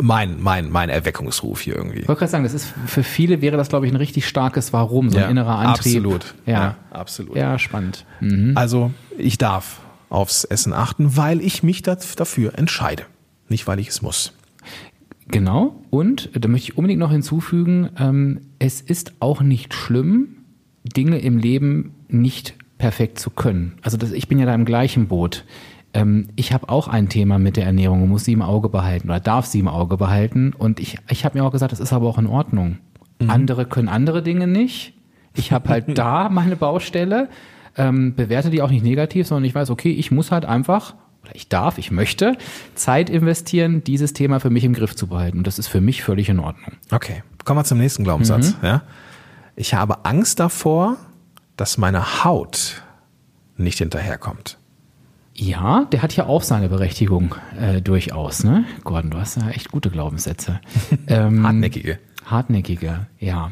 mein, 0.00 0.40
mein, 0.40 0.70
mein 0.70 0.88
Erweckungsruf 0.88 1.60
hier 1.60 1.76
irgendwie. 1.76 2.00
Ich 2.00 2.08
wollte 2.08 2.20
gerade 2.20 2.30
sagen, 2.32 2.44
das 2.44 2.54
ist 2.54 2.72
für 2.86 3.02
viele 3.02 3.40
wäre 3.42 3.56
das, 3.56 3.68
glaube 3.68 3.86
ich, 3.86 3.92
ein 3.92 3.96
richtig 3.96 4.26
starkes 4.26 4.72
Warum, 4.72 5.10
so 5.10 5.18
ein 5.18 5.22
Ja, 5.24 5.28
innerer 5.28 5.56
Antrieb. 5.58 5.96
absolut. 5.96 6.34
Ja, 6.46 6.52
Ja, 6.52 6.60
ja, 6.60 6.76
absolut. 7.00 7.60
spannend. 7.60 8.04
Mhm. 8.20 8.52
Also 8.56 8.92
ich 9.18 9.38
darf 9.38 9.80
aufs 10.08 10.44
Essen 10.44 10.72
achten, 10.72 11.16
weil 11.16 11.40
ich 11.40 11.62
mich 11.62 11.82
dafür 11.82 12.58
entscheide. 12.58 13.04
Nicht, 13.48 13.66
weil 13.66 13.78
ich 13.78 13.88
es 13.88 14.02
muss. 14.02 14.32
Genau. 15.28 15.80
Und 15.90 16.30
da 16.34 16.48
möchte 16.48 16.72
ich 16.72 16.78
unbedingt 16.78 16.98
noch 17.00 17.12
hinzufügen, 17.12 17.90
ähm, 17.98 18.40
es 18.58 18.80
ist 18.80 19.12
auch 19.20 19.42
nicht 19.42 19.74
schlimm, 19.74 20.36
Dinge 20.84 21.18
im 21.18 21.38
Leben 21.38 21.94
nicht 22.08 22.54
perfekt 22.78 23.18
zu 23.18 23.30
können. 23.30 23.74
Also 23.82 23.96
das, 23.96 24.10
ich 24.12 24.26
bin 24.28 24.38
ja 24.38 24.46
da 24.46 24.54
im 24.54 24.64
gleichen 24.64 25.06
Boot. 25.08 25.44
Ähm, 25.92 26.28
ich 26.36 26.52
habe 26.52 26.68
auch 26.68 26.88
ein 26.88 27.08
Thema 27.08 27.38
mit 27.38 27.56
der 27.56 27.66
Ernährung 27.66 28.02
und 28.02 28.08
muss 28.08 28.24
sie 28.24 28.32
im 28.32 28.42
Auge 28.42 28.68
behalten 28.68 29.08
oder 29.08 29.20
darf 29.20 29.46
sie 29.46 29.58
im 29.60 29.68
Auge 29.68 29.96
behalten. 29.96 30.52
Und 30.56 30.80
ich, 30.80 30.98
ich 31.08 31.24
habe 31.24 31.38
mir 31.38 31.44
auch 31.44 31.52
gesagt, 31.52 31.72
das 31.72 31.80
ist 31.80 31.92
aber 31.92 32.08
auch 32.08 32.18
in 32.18 32.26
Ordnung. 32.26 32.78
Andere 33.28 33.66
können 33.66 33.88
andere 33.88 34.22
Dinge 34.22 34.46
nicht. 34.46 34.94
Ich 35.34 35.52
habe 35.52 35.68
halt 35.68 35.86
da 35.98 36.28
meine 36.28 36.56
Baustelle, 36.56 37.28
ähm, 37.76 38.14
bewerte 38.14 38.50
die 38.50 38.62
auch 38.62 38.70
nicht 38.70 38.82
negativ, 38.82 39.26
sondern 39.26 39.44
ich 39.44 39.54
weiß, 39.54 39.70
okay, 39.70 39.92
ich 39.92 40.10
muss 40.10 40.32
halt 40.32 40.44
einfach 40.44 40.94
oder 41.22 41.34
ich 41.34 41.48
darf, 41.48 41.78
ich 41.78 41.90
möchte 41.90 42.36
Zeit 42.74 43.10
investieren, 43.10 43.84
dieses 43.84 44.14
Thema 44.14 44.40
für 44.40 44.50
mich 44.50 44.64
im 44.64 44.72
Griff 44.72 44.96
zu 44.96 45.08
behalten. 45.08 45.38
Und 45.38 45.46
das 45.46 45.58
ist 45.58 45.68
für 45.68 45.80
mich 45.80 46.02
völlig 46.02 46.28
in 46.28 46.38
Ordnung. 46.38 46.72
Okay, 46.90 47.22
kommen 47.44 47.60
wir 47.60 47.64
zum 47.64 47.78
nächsten 47.78 48.04
Glaubenssatz. 48.04 48.56
Mhm. 48.62 48.66
Ja? 48.66 48.82
Ich 49.56 49.74
habe 49.74 50.04
Angst 50.06 50.40
davor, 50.40 50.96
dass 51.56 51.76
meine 51.76 52.24
Haut 52.24 52.82
nicht 53.58 53.78
hinterherkommt. 53.78 54.56
Ja, 55.40 55.86
der 55.90 56.02
hat 56.02 56.14
ja 56.14 56.26
auch 56.26 56.42
seine 56.42 56.68
Berechtigung 56.68 57.34
äh, 57.58 57.80
durchaus, 57.80 58.44
ne? 58.44 58.66
Gordon, 58.84 59.10
du 59.10 59.16
hast 59.16 59.38
ja 59.38 59.48
echt 59.48 59.70
gute 59.70 59.88
Glaubenssätze. 59.88 60.60
ähm, 61.06 61.44
Hartnäckige. 61.44 61.98
Hartnäckige, 62.26 63.06
ja. 63.18 63.50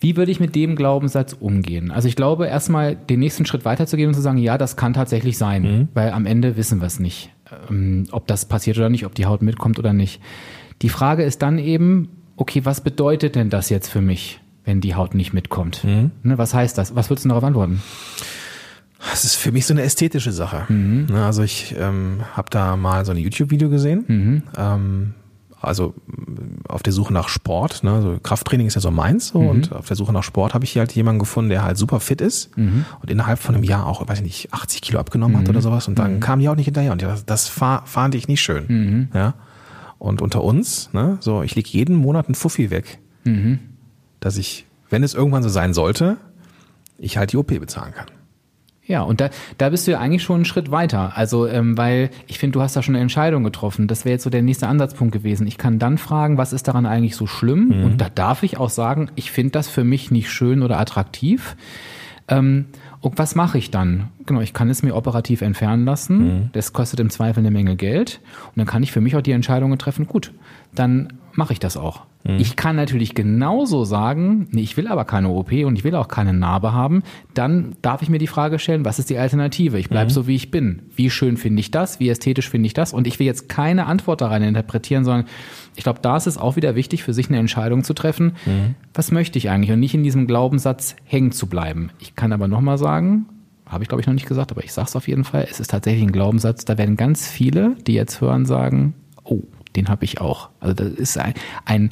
Wie 0.00 0.16
würde 0.16 0.32
ich 0.32 0.40
mit 0.40 0.56
dem 0.56 0.74
Glaubenssatz 0.74 1.32
umgehen? 1.32 1.92
Also 1.92 2.08
ich 2.08 2.16
glaube, 2.16 2.48
erstmal 2.48 2.96
den 2.96 3.20
nächsten 3.20 3.46
Schritt 3.46 3.64
weiterzugehen 3.64 4.08
und 4.08 4.14
zu 4.14 4.20
sagen, 4.20 4.38
ja, 4.38 4.58
das 4.58 4.76
kann 4.76 4.94
tatsächlich 4.94 5.38
sein, 5.38 5.88
weil 5.94 6.10
am 6.10 6.26
Ende 6.26 6.56
wissen 6.56 6.80
wir 6.80 6.88
es 6.88 6.98
nicht, 6.98 7.30
ähm, 7.70 8.08
ob 8.10 8.26
das 8.26 8.44
passiert 8.44 8.78
oder 8.78 8.88
nicht, 8.88 9.06
ob 9.06 9.14
die 9.14 9.26
Haut 9.26 9.42
mitkommt 9.42 9.78
oder 9.78 9.92
nicht. 9.92 10.20
Die 10.82 10.88
Frage 10.88 11.22
ist 11.22 11.40
dann 11.42 11.58
eben, 11.58 12.08
okay, 12.34 12.64
was 12.64 12.80
bedeutet 12.80 13.36
denn 13.36 13.48
das 13.48 13.70
jetzt 13.70 13.88
für 13.88 14.00
mich, 14.00 14.40
wenn 14.64 14.80
die 14.80 14.96
Haut 14.96 15.14
nicht 15.14 15.32
mitkommt? 15.32 15.84
Ne, 16.24 16.36
was 16.36 16.52
heißt 16.52 16.76
das? 16.76 16.96
Was 16.96 17.10
würdest 17.10 17.26
du 17.26 17.28
darauf 17.28 17.44
antworten? 17.44 17.80
Das 19.10 19.24
ist 19.24 19.34
für 19.36 19.52
mich 19.52 19.66
so 19.66 19.74
eine 19.74 19.82
ästhetische 19.82 20.32
Sache. 20.32 20.70
Mhm. 20.72 21.06
Also 21.14 21.42
ich 21.42 21.74
ähm, 21.78 22.20
habe 22.36 22.50
da 22.50 22.76
mal 22.76 23.04
so 23.04 23.12
ein 23.12 23.18
YouTube-Video 23.18 23.68
gesehen. 23.68 24.04
Mhm. 24.06 24.42
Ähm, 24.56 25.14
also 25.60 25.94
auf 26.68 26.82
der 26.84 26.92
Suche 26.92 27.12
nach 27.12 27.28
Sport. 27.28 27.82
Ne? 27.82 28.00
So 28.00 28.18
Krafttraining 28.22 28.66
ist 28.68 28.74
ja 28.74 28.80
so 28.80 28.90
meins. 28.90 29.34
Mhm. 29.34 29.38
So, 29.40 29.48
Und 29.50 29.72
auf 29.72 29.86
der 29.86 29.96
Suche 29.96 30.12
nach 30.12 30.22
Sport 30.22 30.54
habe 30.54 30.64
ich 30.64 30.70
hier 30.72 30.80
halt 30.80 30.92
jemanden 30.92 31.18
gefunden, 31.18 31.50
der 31.50 31.64
halt 31.64 31.76
super 31.76 32.00
fit 32.00 32.20
ist 32.20 32.56
Mhm. 32.56 32.84
und 33.00 33.10
innerhalb 33.10 33.38
von 33.40 33.54
einem 33.54 33.64
Jahr 33.64 33.86
auch, 33.86 34.06
weiß 34.06 34.18
ich 34.18 34.24
nicht, 34.24 34.52
80 34.54 34.82
Kilo 34.82 34.98
abgenommen 35.00 35.36
hat 35.38 35.48
oder 35.48 35.60
sowas. 35.62 35.88
Und 35.88 35.98
dann 35.98 36.16
Mhm. 36.16 36.20
kam 36.20 36.38
die 36.40 36.48
auch 36.48 36.54
nicht 36.56 36.66
hinterher. 36.66 36.92
Und 36.92 37.02
das, 37.02 37.24
das 37.26 37.48
fa- 37.48 37.82
fand 37.86 38.14
ich 38.14 38.28
nicht 38.28 38.40
schön. 38.40 39.08
Ja. 39.14 39.34
Und 39.98 40.22
unter 40.22 40.44
uns, 40.44 40.90
ne, 40.92 41.16
so 41.20 41.42
ich 41.42 41.56
leg 41.56 41.66
jeden 41.68 41.96
Monat 41.96 42.26
einen 42.26 42.36
Fuffi 42.36 42.70
weg, 42.70 42.98
Mhm. 43.24 43.58
dass 44.20 44.36
ich, 44.36 44.64
wenn 44.90 45.02
es 45.02 45.14
irgendwann 45.14 45.42
so 45.42 45.48
sein 45.48 45.74
sollte, 45.74 46.18
ich 46.98 47.16
halt 47.18 47.32
die 47.32 47.36
OP 47.36 47.58
bezahlen 47.58 47.92
kann. 47.94 48.06
Ja, 48.88 49.02
und 49.02 49.20
da, 49.20 49.28
da 49.58 49.68
bist 49.68 49.86
du 49.86 49.92
ja 49.92 50.00
eigentlich 50.00 50.22
schon 50.22 50.36
einen 50.36 50.44
Schritt 50.46 50.70
weiter. 50.70 51.12
Also, 51.14 51.46
ähm, 51.46 51.76
weil 51.76 52.08
ich 52.26 52.38
finde, 52.38 52.54
du 52.54 52.62
hast 52.62 52.74
da 52.74 52.82
schon 52.82 52.94
eine 52.94 53.02
Entscheidung 53.02 53.44
getroffen. 53.44 53.86
Das 53.86 54.06
wäre 54.06 54.14
jetzt 54.14 54.24
so 54.24 54.30
der 54.30 54.42
nächste 54.42 54.66
Ansatzpunkt 54.66 55.12
gewesen. 55.12 55.46
Ich 55.46 55.58
kann 55.58 55.78
dann 55.78 55.98
fragen, 55.98 56.38
was 56.38 56.54
ist 56.54 56.66
daran 56.68 56.86
eigentlich 56.86 57.14
so 57.14 57.26
schlimm? 57.26 57.84
Und 57.84 58.00
da 58.00 58.08
darf 58.08 58.42
ich 58.42 58.56
auch 58.56 58.70
sagen, 58.70 59.10
ich 59.14 59.30
finde 59.30 59.52
das 59.52 59.68
für 59.68 59.84
mich 59.84 60.10
nicht 60.10 60.30
schön 60.30 60.62
oder 60.62 60.80
attraktiv. 60.80 61.54
Ähm, 62.28 62.66
und 63.00 63.18
was 63.18 63.34
mache 63.34 63.58
ich 63.58 63.70
dann? 63.70 64.08
Genau, 64.26 64.40
ich 64.40 64.54
kann 64.54 64.70
es 64.70 64.82
mir 64.82 64.96
operativ 64.96 65.42
entfernen 65.42 65.84
lassen. 65.84 66.50
Das 66.52 66.72
kostet 66.72 66.98
im 66.98 67.10
Zweifel 67.10 67.40
eine 67.40 67.50
Menge 67.50 67.76
Geld. 67.76 68.20
Und 68.46 68.56
dann 68.56 68.66
kann 68.66 68.82
ich 68.82 68.90
für 68.90 69.00
mich 69.02 69.14
auch 69.16 69.22
die 69.22 69.32
Entscheidung 69.32 69.76
treffen, 69.78 70.06
gut, 70.06 70.32
dann 70.74 71.12
mache 71.38 71.52
ich 71.52 71.60
das 71.60 71.76
auch. 71.76 72.02
Ich 72.24 72.56
kann 72.56 72.76
natürlich 72.76 73.14
genauso 73.14 73.84
sagen, 73.84 74.48
nee, 74.50 74.60
ich 74.60 74.76
will 74.76 74.88
aber 74.88 75.06
keine 75.06 75.30
OP 75.30 75.52
und 75.52 75.76
ich 75.76 75.84
will 75.84 75.94
auch 75.94 76.08
keine 76.08 76.34
Narbe 76.34 76.74
haben. 76.74 77.02
Dann 77.32 77.76
darf 77.80 78.02
ich 78.02 78.10
mir 78.10 78.18
die 78.18 78.26
Frage 78.26 78.58
stellen, 78.58 78.84
was 78.84 78.98
ist 78.98 79.08
die 79.08 79.16
Alternative? 79.16 79.78
Ich 79.78 79.88
bleibe 79.88 80.10
so, 80.10 80.26
wie 80.26 80.34
ich 80.34 80.50
bin. 80.50 80.82
Wie 80.94 81.08
schön 81.08 81.38
finde 81.38 81.60
ich 81.60 81.70
das? 81.70 82.00
Wie 82.00 82.10
ästhetisch 82.10 82.50
finde 82.50 82.66
ich 82.66 82.74
das? 82.74 82.92
Und 82.92 83.06
ich 83.06 83.18
will 83.18 83.26
jetzt 83.26 83.48
keine 83.48 83.86
Antwort 83.86 84.20
da 84.20 84.28
rein 84.28 84.42
interpretieren, 84.42 85.04
sondern 85.04 85.26
ich 85.74 85.84
glaube, 85.84 86.00
da 86.02 86.16
ist 86.16 86.26
es 86.26 86.36
auch 86.36 86.56
wieder 86.56 86.74
wichtig, 86.74 87.04
für 87.04 87.14
sich 87.14 87.28
eine 87.28 87.38
Entscheidung 87.38 87.84
zu 87.84 87.94
treffen. 87.94 88.32
Was 88.92 89.10
möchte 89.10 89.38
ich 89.38 89.48
eigentlich? 89.48 89.70
Und 89.70 89.80
nicht 89.80 89.94
in 89.94 90.02
diesem 90.02 90.26
Glaubenssatz 90.26 90.96
hängen 91.04 91.32
zu 91.32 91.46
bleiben. 91.46 91.90
Ich 92.00 92.14
kann 92.16 92.32
aber 92.32 92.48
nochmal 92.48 92.76
sagen, 92.76 93.26
habe 93.64 93.84
ich 93.84 93.88
glaube 93.88 94.00
ich 94.00 94.06
noch 94.06 94.14
nicht 94.14 94.28
gesagt, 94.28 94.50
aber 94.50 94.64
ich 94.64 94.72
sage 94.72 94.88
es 94.88 94.96
auf 94.96 95.08
jeden 95.08 95.24
Fall, 95.24 95.46
es 95.48 95.60
ist 95.60 95.70
tatsächlich 95.70 96.02
ein 96.02 96.12
Glaubenssatz, 96.12 96.64
da 96.64 96.76
werden 96.78 96.96
ganz 96.96 97.28
viele, 97.28 97.76
die 97.86 97.94
jetzt 97.94 98.20
hören, 98.20 98.44
sagen, 98.44 98.94
oh, 99.24 99.42
den 99.76 99.88
habe 99.88 100.04
ich 100.04 100.20
auch. 100.20 100.50
Also 100.60 100.74
das 100.74 100.92
ist 100.92 101.18
ein, 101.18 101.34
ein 101.64 101.90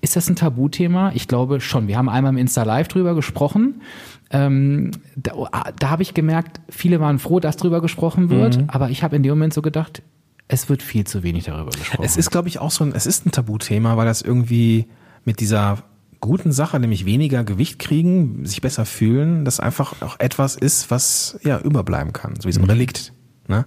ist 0.00 0.14
das 0.14 0.28
ein 0.28 0.36
Tabuthema? 0.36 1.12
Ich 1.14 1.26
glaube 1.26 1.60
schon. 1.60 1.88
Wir 1.88 1.96
haben 1.96 2.08
einmal 2.08 2.32
im 2.32 2.38
Insta 2.38 2.62
Live 2.62 2.88
drüber 2.88 3.14
gesprochen. 3.14 3.82
Ähm, 4.30 4.90
da 5.16 5.32
da 5.78 5.90
habe 5.90 6.02
ich 6.02 6.14
gemerkt, 6.14 6.60
viele 6.68 7.00
waren 7.00 7.18
froh, 7.18 7.40
dass 7.40 7.56
drüber 7.56 7.80
gesprochen 7.80 8.28
wird, 8.28 8.58
aber 8.68 8.90
ich 8.90 9.02
habe 9.02 9.16
in 9.16 9.22
dem 9.22 9.30
Moment 9.30 9.54
so 9.54 9.62
gedacht, 9.62 10.02
es 10.48 10.68
wird 10.68 10.82
viel 10.82 11.04
zu 11.06 11.22
wenig 11.22 11.44
darüber 11.44 11.70
gesprochen. 11.70 12.04
Es 12.04 12.16
ist, 12.16 12.30
glaube 12.30 12.48
ich, 12.48 12.60
auch 12.60 12.70
so 12.70 12.84
ein, 12.84 12.92
es 12.92 13.06
ist 13.06 13.26
ein 13.26 13.32
Tabuthema, 13.32 13.96
weil 13.96 14.06
das 14.06 14.22
irgendwie 14.22 14.86
mit 15.24 15.40
dieser 15.40 15.78
guten 16.20 16.52
Sache, 16.52 16.78
nämlich 16.80 17.04
weniger 17.04 17.44
Gewicht 17.44 17.78
kriegen, 17.78 18.44
sich 18.46 18.60
besser 18.60 18.86
fühlen, 18.86 19.44
das 19.44 19.60
einfach 19.60 20.00
auch 20.02 20.18
etwas 20.18 20.56
ist, 20.56 20.90
was 20.90 21.38
ja 21.42 21.58
überbleiben 21.58 22.12
kann, 22.12 22.34
so 22.40 22.48
wie 22.48 22.52
so 22.52 22.60
ein 22.60 22.66
Relikt. 22.66 23.12
Ne? 23.48 23.64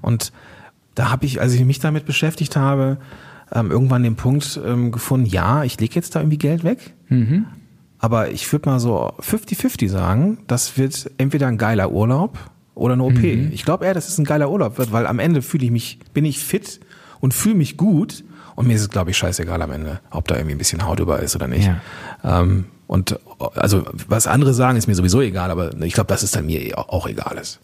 Und 0.00 0.32
da 0.94 1.10
habe 1.10 1.26
ich, 1.26 1.40
als 1.40 1.54
ich 1.54 1.64
mich 1.64 1.78
damit 1.78 2.06
beschäftigt 2.06 2.56
habe, 2.56 2.98
ähm, 3.52 3.70
irgendwann 3.70 4.02
den 4.02 4.16
Punkt 4.16 4.60
ähm, 4.64 4.92
gefunden, 4.92 5.26
ja, 5.26 5.64
ich 5.64 5.78
lege 5.80 5.94
jetzt 5.94 6.14
da 6.14 6.20
irgendwie 6.20 6.38
Geld 6.38 6.62
weg, 6.64 6.94
aber 7.98 8.30
ich 8.30 8.50
würde 8.52 8.68
mal 8.68 8.80
so 8.80 9.12
50-50 9.20 9.88
sagen, 9.88 10.38
das 10.46 10.78
wird 10.78 11.10
entweder 11.18 11.48
ein 11.48 11.58
geiler 11.58 11.90
Urlaub 11.90 12.38
oder 12.74 12.94
eine 12.94 13.02
OP. 13.02 13.18
Ich 13.52 13.64
glaube 13.64 13.84
eher, 13.84 13.94
dass 13.94 14.08
es 14.08 14.18
ein 14.18 14.24
geiler 14.24 14.50
Urlaub 14.50 14.78
wird, 14.78 14.92
weil 14.92 15.06
am 15.06 15.18
Ende 15.18 15.42
fühle 15.42 15.64
ich 15.64 15.70
mich, 15.70 15.98
bin 16.14 16.24
ich 16.24 16.38
fit 16.38 16.80
und 17.20 17.34
fühle 17.34 17.56
mich 17.56 17.76
gut 17.76 18.24
und 18.56 18.66
mir 18.66 18.74
ist 18.74 18.82
es, 18.82 18.90
glaube 18.90 19.10
ich, 19.10 19.18
scheißegal 19.18 19.60
am 19.62 19.70
Ende, 19.72 20.00
ob 20.10 20.28
da 20.28 20.36
irgendwie 20.36 20.54
ein 20.54 20.58
bisschen 20.58 20.86
Haut 20.86 21.00
über 21.00 21.20
ist 21.20 21.34
oder 21.34 21.48
nicht. 21.48 21.66
Ja. 22.24 22.40
Ähm, 22.40 22.66
und 22.86 23.18
also 23.54 23.84
was 24.08 24.26
andere 24.26 24.52
sagen, 24.54 24.76
ist 24.76 24.86
mir 24.86 24.94
sowieso 24.94 25.20
egal, 25.20 25.50
aber 25.50 25.80
ich 25.82 25.94
glaube, 25.94 26.08
dass 26.08 26.22
es 26.22 26.30
dann 26.30 26.46
mir 26.46 26.76
auch 26.76 27.06
egal 27.06 27.38
ist. 27.40 27.60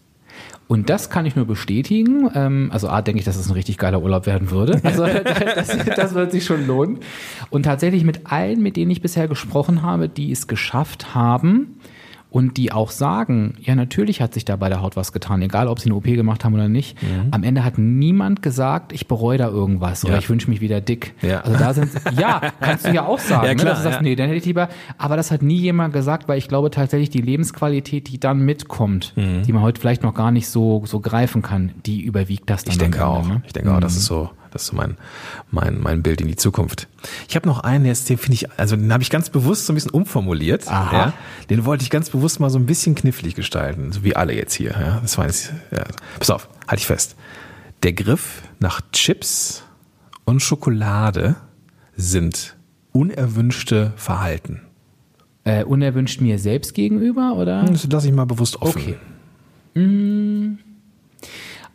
Und 0.67 0.89
das 0.89 1.09
kann 1.09 1.25
ich 1.25 1.35
nur 1.35 1.45
bestätigen. 1.45 2.29
Ähm, 2.33 2.69
also 2.73 2.89
A, 2.89 3.01
denke 3.01 3.19
ich, 3.19 3.25
dass 3.25 3.37
es 3.37 3.47
ein 3.47 3.53
richtig 3.53 3.77
geiler 3.77 4.01
Urlaub 4.01 4.25
werden 4.25 4.51
würde. 4.51 4.81
Also 4.83 5.05
das, 5.55 5.77
das 5.95 6.13
wird 6.13 6.31
sich 6.31 6.45
schon 6.45 6.67
lohnen. 6.67 6.99
Und 7.49 7.63
tatsächlich 7.63 8.03
mit 8.03 8.31
allen, 8.31 8.61
mit 8.61 8.75
denen 8.75 8.91
ich 8.91 9.01
bisher 9.01 9.27
gesprochen 9.27 9.81
habe, 9.81 10.09
die 10.09 10.31
es 10.31 10.47
geschafft 10.47 11.15
haben, 11.15 11.79
und 12.29 12.57
die 12.57 12.71
auch 12.71 12.91
sagen, 12.91 13.55
ja, 13.61 13.73
natürlich 13.75 14.21
hat 14.21 14.33
sich 14.33 14.43
da 14.45 14.55
bei 14.57 14.67
der 14.69 14.81
Haut 14.81 14.95
was 14.95 15.11
getan, 15.13 15.41
egal 15.41 15.67
ob 15.67 15.79
sie 15.79 15.87
eine 15.89 15.95
OP 15.95 16.03
gemacht 16.03 16.43
haben 16.43 16.53
oder 16.53 16.67
nicht. 16.67 17.01
Mhm. 17.01 17.29
Am 17.31 17.43
Ende 17.43 17.63
hat 17.63 17.77
niemand 17.77 18.41
gesagt, 18.41 18.91
ich 18.91 19.07
bereue 19.07 19.37
da 19.37 19.47
irgendwas 19.47 20.03
oder 20.03 20.13
Ja. 20.13 20.19
ich 20.19 20.29
wünsche 20.29 20.49
mich 20.49 20.59
wieder 20.61 20.81
dick. 20.81 21.13
Ja. 21.21 21.41
Also 21.41 21.57
da 21.57 21.73
sind, 21.73 21.89
ja, 22.19 22.41
kannst 22.59 22.85
du 22.85 22.93
ja 22.93 23.05
auch 23.05 23.19
sagen, 23.19 23.43
Ja, 23.45 23.49
ne, 23.51 23.55
klar, 23.55 23.69
dass 23.73 23.79
du 23.83 23.89
sagst, 23.89 24.01
nee, 24.01 24.15
dann 24.15 24.27
hätte 24.27 24.37
ich 24.39 24.45
lieber, 24.45 24.67
aber 24.97 25.15
das 25.15 25.31
hat 25.31 25.41
nie 25.41 25.57
jemand 25.57 25.93
gesagt, 25.93 26.27
weil 26.27 26.37
ich 26.37 26.47
glaube 26.47 26.69
tatsächlich 26.69 27.09
die 27.09 27.21
Lebensqualität, 27.21 28.09
die 28.09 28.19
dann 28.19 28.39
mitkommt, 28.41 29.13
die 29.15 29.53
man 29.53 29.61
heute 29.63 29.79
vielleicht 29.79 30.03
noch 30.03 30.13
gar 30.13 30.31
nicht 30.31 30.49
so, 30.49 30.83
so 30.85 30.99
greifen 30.99 31.41
kann, 31.41 31.71
die 31.85 32.01
überwiegt 32.01 32.49
das 32.49 32.63
dann. 32.63 32.71
Mhm. 32.71 32.73
Ich 32.73 32.77
denke 32.79 33.05
auch. 33.07 33.23
Ende, 33.23 33.33
ne? 33.35 33.41
Ich 33.47 33.53
denke 33.53 33.73
auch, 33.73 33.79
das 33.79 33.95
ist 33.95 34.05
so, 34.05 34.29
das 34.57 34.63
ist 34.63 34.69
so 34.69 34.75
mein, 34.75 34.97
mein, 35.51 35.79
mein 35.79 36.03
Bild 36.03 36.19
in 36.19 36.27
die 36.27 36.35
Zukunft. 36.35 36.87
Ich 37.29 37.35
habe 37.35 37.47
noch 37.47 37.59
einen, 37.59 37.85
ist, 37.85 38.09
den 38.09 38.17
finde 38.17 38.33
ich, 38.33 38.51
also 38.59 38.75
den 38.75 38.91
habe 38.91 39.03
ich 39.03 39.09
ganz 39.09 39.29
bewusst 39.29 39.65
so 39.65 39.73
ein 39.73 39.75
bisschen 39.75 39.91
umformuliert. 39.91 40.67
Aha. 40.67 40.97
Ja, 40.97 41.13
den 41.49 41.65
wollte 41.65 41.83
ich 41.83 41.89
ganz 41.89 42.09
bewusst 42.09 42.39
mal 42.39 42.49
so 42.49 42.57
ein 42.57 42.65
bisschen 42.65 42.95
knifflig 42.95 43.35
gestalten, 43.35 43.91
so 43.91 44.03
wie 44.03 44.15
alle 44.15 44.33
jetzt 44.33 44.53
hier. 44.53 44.71
Ja, 44.71 44.99
das 45.01 45.17
war 45.17 45.25
jetzt, 45.25 45.53
ja. 45.71 45.85
Pass 46.19 46.29
auf, 46.29 46.49
halte 46.67 46.81
ich 46.81 46.87
fest. 46.87 47.15
Der 47.83 47.93
Griff 47.93 48.41
nach 48.59 48.81
Chips 48.91 49.63
und 50.25 50.41
Schokolade 50.41 51.35
sind 51.95 52.55
unerwünschte 52.91 53.93
Verhalten. 53.95 54.61
Äh, 55.43 55.63
unerwünscht 55.63 56.19
mir 56.19 56.39
selbst 56.39 56.73
gegenüber 56.73 57.35
oder? 57.35 57.63
Das 57.63 57.87
lasse 57.87 58.07
ich 58.07 58.13
mal 58.13 58.25
bewusst 58.25 58.61
offen. 58.61 58.81
Okay. 58.81 58.97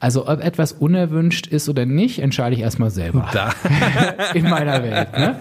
Also 0.02 0.26
ob 0.26 0.42
etwas 0.42 0.72
unerwünscht 0.72 1.46
ist 1.46 1.68
oder 1.68 1.86
nicht, 1.86 2.18
entscheide 2.18 2.56
ich 2.56 2.62
erstmal 2.62 2.90
selber 2.90 3.28
Da. 3.32 3.54
in 4.34 4.48
meiner 4.50 4.82
Welt. 4.82 5.12
Ne? 5.16 5.36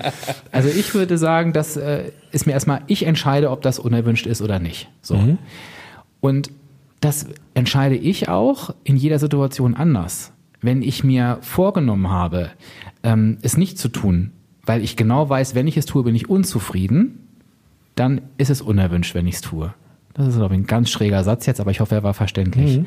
Also 0.52 0.70
ich 0.70 0.94
würde 0.94 1.18
sagen, 1.18 1.52
das 1.52 1.78
äh, 1.78 2.12
ist 2.32 2.46
mir 2.46 2.52
erstmal, 2.52 2.82
ich 2.86 3.08
entscheide, 3.08 3.50
ob 3.50 3.64
das 3.64 3.80
unerwünscht 3.80 4.28
ist 4.28 4.40
oder 4.40 4.60
nicht. 4.60 4.88
So. 5.02 5.20
Und 6.20 6.52
das 7.00 7.26
entscheide 7.56 7.96
ich 7.96 8.30
auch 8.30 8.76
in 8.84 8.98
jeder 8.98 9.18
Situation 9.18 9.74
anders. 9.74 10.32
Wenn 10.62 10.84
ich 10.84 11.04
mir 11.04 11.40
vorgenommen 11.42 12.12
habe, 12.12 12.52
ähm, 13.02 13.40
es 13.42 13.58
nicht 13.58 13.80
zu 13.80 13.88
tun, 13.88 14.30
weil 14.64 14.84
ich 14.84 14.96
genau 14.96 15.28
weiß, 15.28 15.56
wenn 15.56 15.66
ich 15.66 15.76
es 15.76 15.88
tue, 15.88 16.04
bin 16.04 16.14
ich 16.14 16.30
unzufrieden, 16.30 17.28
dann 17.96 18.22
ist 18.38 18.52
es 18.52 18.62
unerwünscht, 18.62 19.16
wenn 19.16 19.26
ich 19.26 19.36
es 19.36 19.42
tue. 19.42 19.74
Das 20.14 20.28
ist, 20.28 20.36
glaube 20.36 20.54
ich, 20.54 20.62
ein 20.62 20.68
ganz 20.68 20.92
schräger 20.92 21.24
Satz 21.24 21.48
jetzt, 21.48 21.60
aber 21.60 21.72
ich 21.72 21.80
hoffe, 21.80 21.96
er 21.96 22.04
war 22.04 22.14
verständlich. 22.14 22.82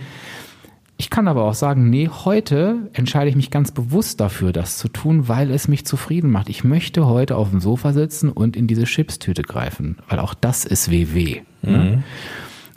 Ich 0.96 1.10
kann 1.10 1.26
aber 1.26 1.44
auch 1.44 1.54
sagen, 1.54 1.90
nee, 1.90 2.08
heute 2.08 2.88
entscheide 2.92 3.28
ich 3.28 3.34
mich 3.36 3.50
ganz 3.50 3.72
bewusst 3.72 4.20
dafür, 4.20 4.52
das 4.52 4.78
zu 4.78 4.88
tun, 4.88 5.26
weil 5.28 5.50
es 5.50 5.66
mich 5.66 5.84
zufrieden 5.84 6.30
macht. 6.30 6.48
Ich 6.48 6.62
möchte 6.62 7.06
heute 7.06 7.36
auf 7.36 7.50
dem 7.50 7.60
Sofa 7.60 7.92
sitzen 7.92 8.30
und 8.30 8.56
in 8.56 8.68
diese 8.68 8.84
Chipstüte 8.84 9.42
greifen, 9.42 9.98
weil 10.08 10.20
auch 10.20 10.34
das 10.34 10.64
ist 10.64 10.90
WW. 10.90 11.40
Ne? 11.62 12.04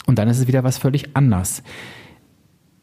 Und 0.07 0.17
dann 0.17 0.29
ist 0.29 0.39
es 0.39 0.47
wieder 0.47 0.63
was 0.63 0.79
völlig 0.79 1.15
anders. 1.15 1.61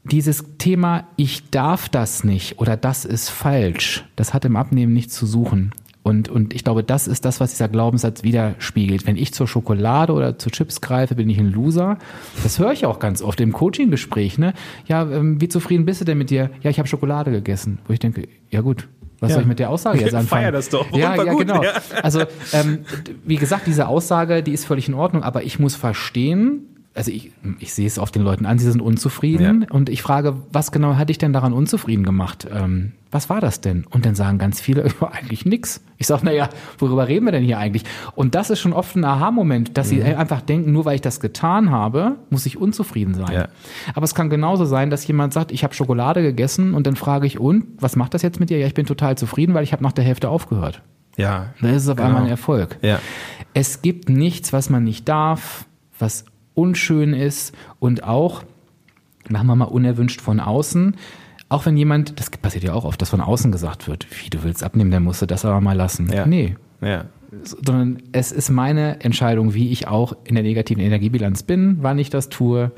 Dieses 0.04 0.44
Thema, 0.58 1.08
ich 1.16 1.50
darf 1.50 1.88
das 1.88 2.22
nicht 2.22 2.58
oder 2.58 2.76
das 2.76 3.04
ist 3.04 3.30
falsch, 3.30 4.04
das 4.16 4.34
hat 4.34 4.44
im 4.44 4.54
Abnehmen 4.54 4.92
nichts 4.92 5.14
zu 5.14 5.26
suchen. 5.26 5.72
Und, 6.04 6.28
und 6.28 6.54
ich 6.54 6.62
glaube, 6.64 6.84
das 6.84 7.08
ist 7.08 7.25
das, 7.25 7.40
was 7.40 7.52
dieser 7.52 7.66
Glaubenssatz 7.66 8.23
widerspiegelt. 8.23 9.06
Wenn 9.06 9.16
ich 9.16 9.32
zur 9.32 9.49
Schokolade 9.49 10.12
oder 10.12 10.38
zu 10.38 10.50
Chips 10.50 10.82
greife, 10.82 11.14
bin 11.14 11.30
ich 11.30 11.38
ein 11.38 11.50
Loser. 11.50 11.99
Das 12.42 12.58
höre 12.58 12.73
ich 12.73 12.84
auch 12.84 12.99
ganz 12.99 13.23
oft 13.23 13.40
im 13.40 13.52
Coaching-Gespräch. 13.52 14.37
Ne? 14.37 14.52
Ja, 14.87 15.02
ähm, 15.11 15.40
wie 15.40 15.49
zufrieden 15.49 15.87
bist 15.87 16.02
du 16.02 16.04
denn 16.04 16.18
mit 16.18 16.28
dir? 16.28 16.50
Ja, 16.62 16.68
ich 16.68 16.78
habe 16.78 16.87
Schokolade 16.87 17.30
gegessen. 17.30 17.78
Wo 17.88 17.94
ich 17.94 18.00
denke, 18.00 18.28
ja 18.50 18.61
gut, 18.61 18.87
was 19.20 19.30
Ja. 19.30 19.34
soll 19.37 19.42
ich 19.44 19.49
mit 19.49 19.58
der 19.58 19.70
Aussage 19.70 19.99
jetzt 20.00 20.14
anfangen? 20.14 20.42
Feier 20.42 20.52
das 20.52 20.68
doch. 20.68 20.92
Ja, 20.92 21.16
ja, 21.16 21.25
gut, 21.32 21.38
genau. 21.46 21.62
ja. 21.62 21.73
Also, 22.02 22.20
ähm, 22.52 22.80
wie 23.25 23.37
gesagt, 23.37 23.66
diese 23.66 23.88
Aussage, 23.88 24.42
die 24.42 24.52
ist 24.52 24.66
völlig 24.66 24.87
in 24.88 24.94
Ordnung, 24.94 25.23
aber 25.23 25.42
ich 25.44 25.58
muss 25.58 25.75
verstehen, 25.75 26.66
also 26.94 27.10
ich, 27.10 27.32
ich 27.58 27.74
sehe 27.74 27.86
es 27.88 27.98
auf 27.98 28.12
den 28.12 28.22
Leuten 28.22 28.46
an, 28.46 28.58
sie 28.58 28.70
sind 28.70 28.80
unzufrieden 28.80 29.66
und 29.68 29.88
ich 29.88 30.00
frage, 30.02 30.36
was 30.52 30.70
genau 30.70 30.94
hat 30.96 31.08
dich 31.08 31.18
denn 31.18 31.32
daran 31.32 31.52
unzufrieden 31.52 32.04
gemacht? 32.04 32.46
Ähm, 32.52 32.92
was 33.10 33.28
war 33.28 33.40
das 33.40 33.60
denn? 33.60 33.84
Und 33.90 34.06
dann 34.06 34.14
sagen 34.14 34.38
ganz 34.38 34.60
viele, 34.60 34.86
ja, 35.00 35.08
eigentlich 35.10 35.44
nix. 35.44 35.80
Ich 35.98 36.06
sage, 36.06 36.24
naja, 36.24 36.48
worüber 36.78 37.08
reden 37.08 37.24
wir 37.26 37.32
denn 37.32 37.42
hier 37.44 37.58
eigentlich? 37.58 37.82
Und 38.14 38.34
das 38.36 38.50
ist 38.50 38.60
schon 38.60 38.72
oft 38.72 38.94
ein 38.94 39.04
Aha-Moment, 39.04 39.76
dass 39.76 39.90
Mhm. 39.90 39.96
sie 39.96 40.02
einfach 40.04 40.40
denken, 40.40 40.70
nur 40.72 40.84
weil 40.84 40.94
ich 40.94 41.00
das 41.00 41.18
getan 41.20 41.70
habe, 41.72 42.16
muss 42.30 42.46
ich 42.46 42.58
unzufrieden 42.58 43.14
sein. 43.14 43.32
Ja. 43.32 43.48
Aber 43.94 44.04
es 44.04 44.14
kann 44.14 44.30
genauso 44.30 44.64
sein, 44.64 44.90
dass 44.90 45.04
jemand 45.06 45.32
sagt, 45.32 45.50
ich 45.50 45.64
habe 45.64 45.74
Schokolade 45.74 46.22
gegessen 46.22 46.74
und 46.74 46.86
dann 46.86 46.94
frage 46.96 47.26
ich, 47.26 47.40
und, 47.40 47.66
was 47.80 47.96
macht 47.96 48.14
das 48.14 48.22
jetzt 48.22 48.38
mit 48.38 48.50
dir? 48.50 48.58
Ja, 48.58 48.66
ich 48.68 48.74
bin 48.74 48.86
total 48.86 49.18
zufrieden, 49.18 49.52
weil 49.54 49.64
ich 49.64 49.72
habe 49.72 49.82
nach 49.82 49.92
der 49.92 50.04
Hälfte 50.04 50.28
aufgehört. 50.28 50.80
Ja. 51.16 51.46
Da 51.60 51.68
ist 51.70 51.82
es 51.84 51.88
auf 51.88 51.96
Genau. 51.96 52.08
einmal 52.08 52.22
ein 52.22 52.28
Erfolg. 52.28 52.78
Ja. 52.82 52.98
Es 53.52 53.82
gibt 53.82 54.08
nichts, 54.08 54.52
was 54.52 54.70
man 54.70 54.82
nicht 54.84 55.08
darf, 55.08 55.66
was 55.98 56.24
unschön 56.54 57.12
ist 57.14 57.54
und 57.78 58.04
auch, 58.04 58.42
machen 59.28 59.46
wir 59.46 59.56
mal 59.56 59.64
unerwünscht 59.64 60.20
von 60.20 60.40
außen, 60.40 60.96
auch 61.49 61.66
wenn 61.66 61.76
jemand, 61.76 62.18
das 62.18 62.30
passiert 62.30 62.64
ja 62.64 62.73
auch 62.73 62.84
oft, 62.84 63.00
dass 63.02 63.11
von 63.11 63.20
außen 63.20 63.52
gesagt 63.52 63.87
wird, 63.87 64.06
wie 64.25 64.30
du 64.30 64.42
willst 64.42 64.62
abnehmen, 64.64 64.90
dann 64.90 65.02
musst 65.04 65.23
du 65.23 65.26
das 65.26 65.44
aber 65.44 65.61
mal 65.61 65.76
lassen. 65.76 66.11
Ja. 66.12 66.26
Nee, 66.26 66.56
Ja. 66.80 67.04
sondern 67.42 68.02
es 68.12 68.32
ist 68.32 68.50
meine 68.50 69.00
Entscheidung, 69.00 69.54
wie 69.54 69.70
ich 69.70 69.87
auch 69.88 70.14
in 70.25 70.34
der 70.34 70.44
negativen 70.44 70.82
Energiebilanz 70.82 71.42
bin, 71.42 71.78
wann 71.80 71.99
ich 71.99 72.11
das 72.11 72.28
tue 72.28 72.73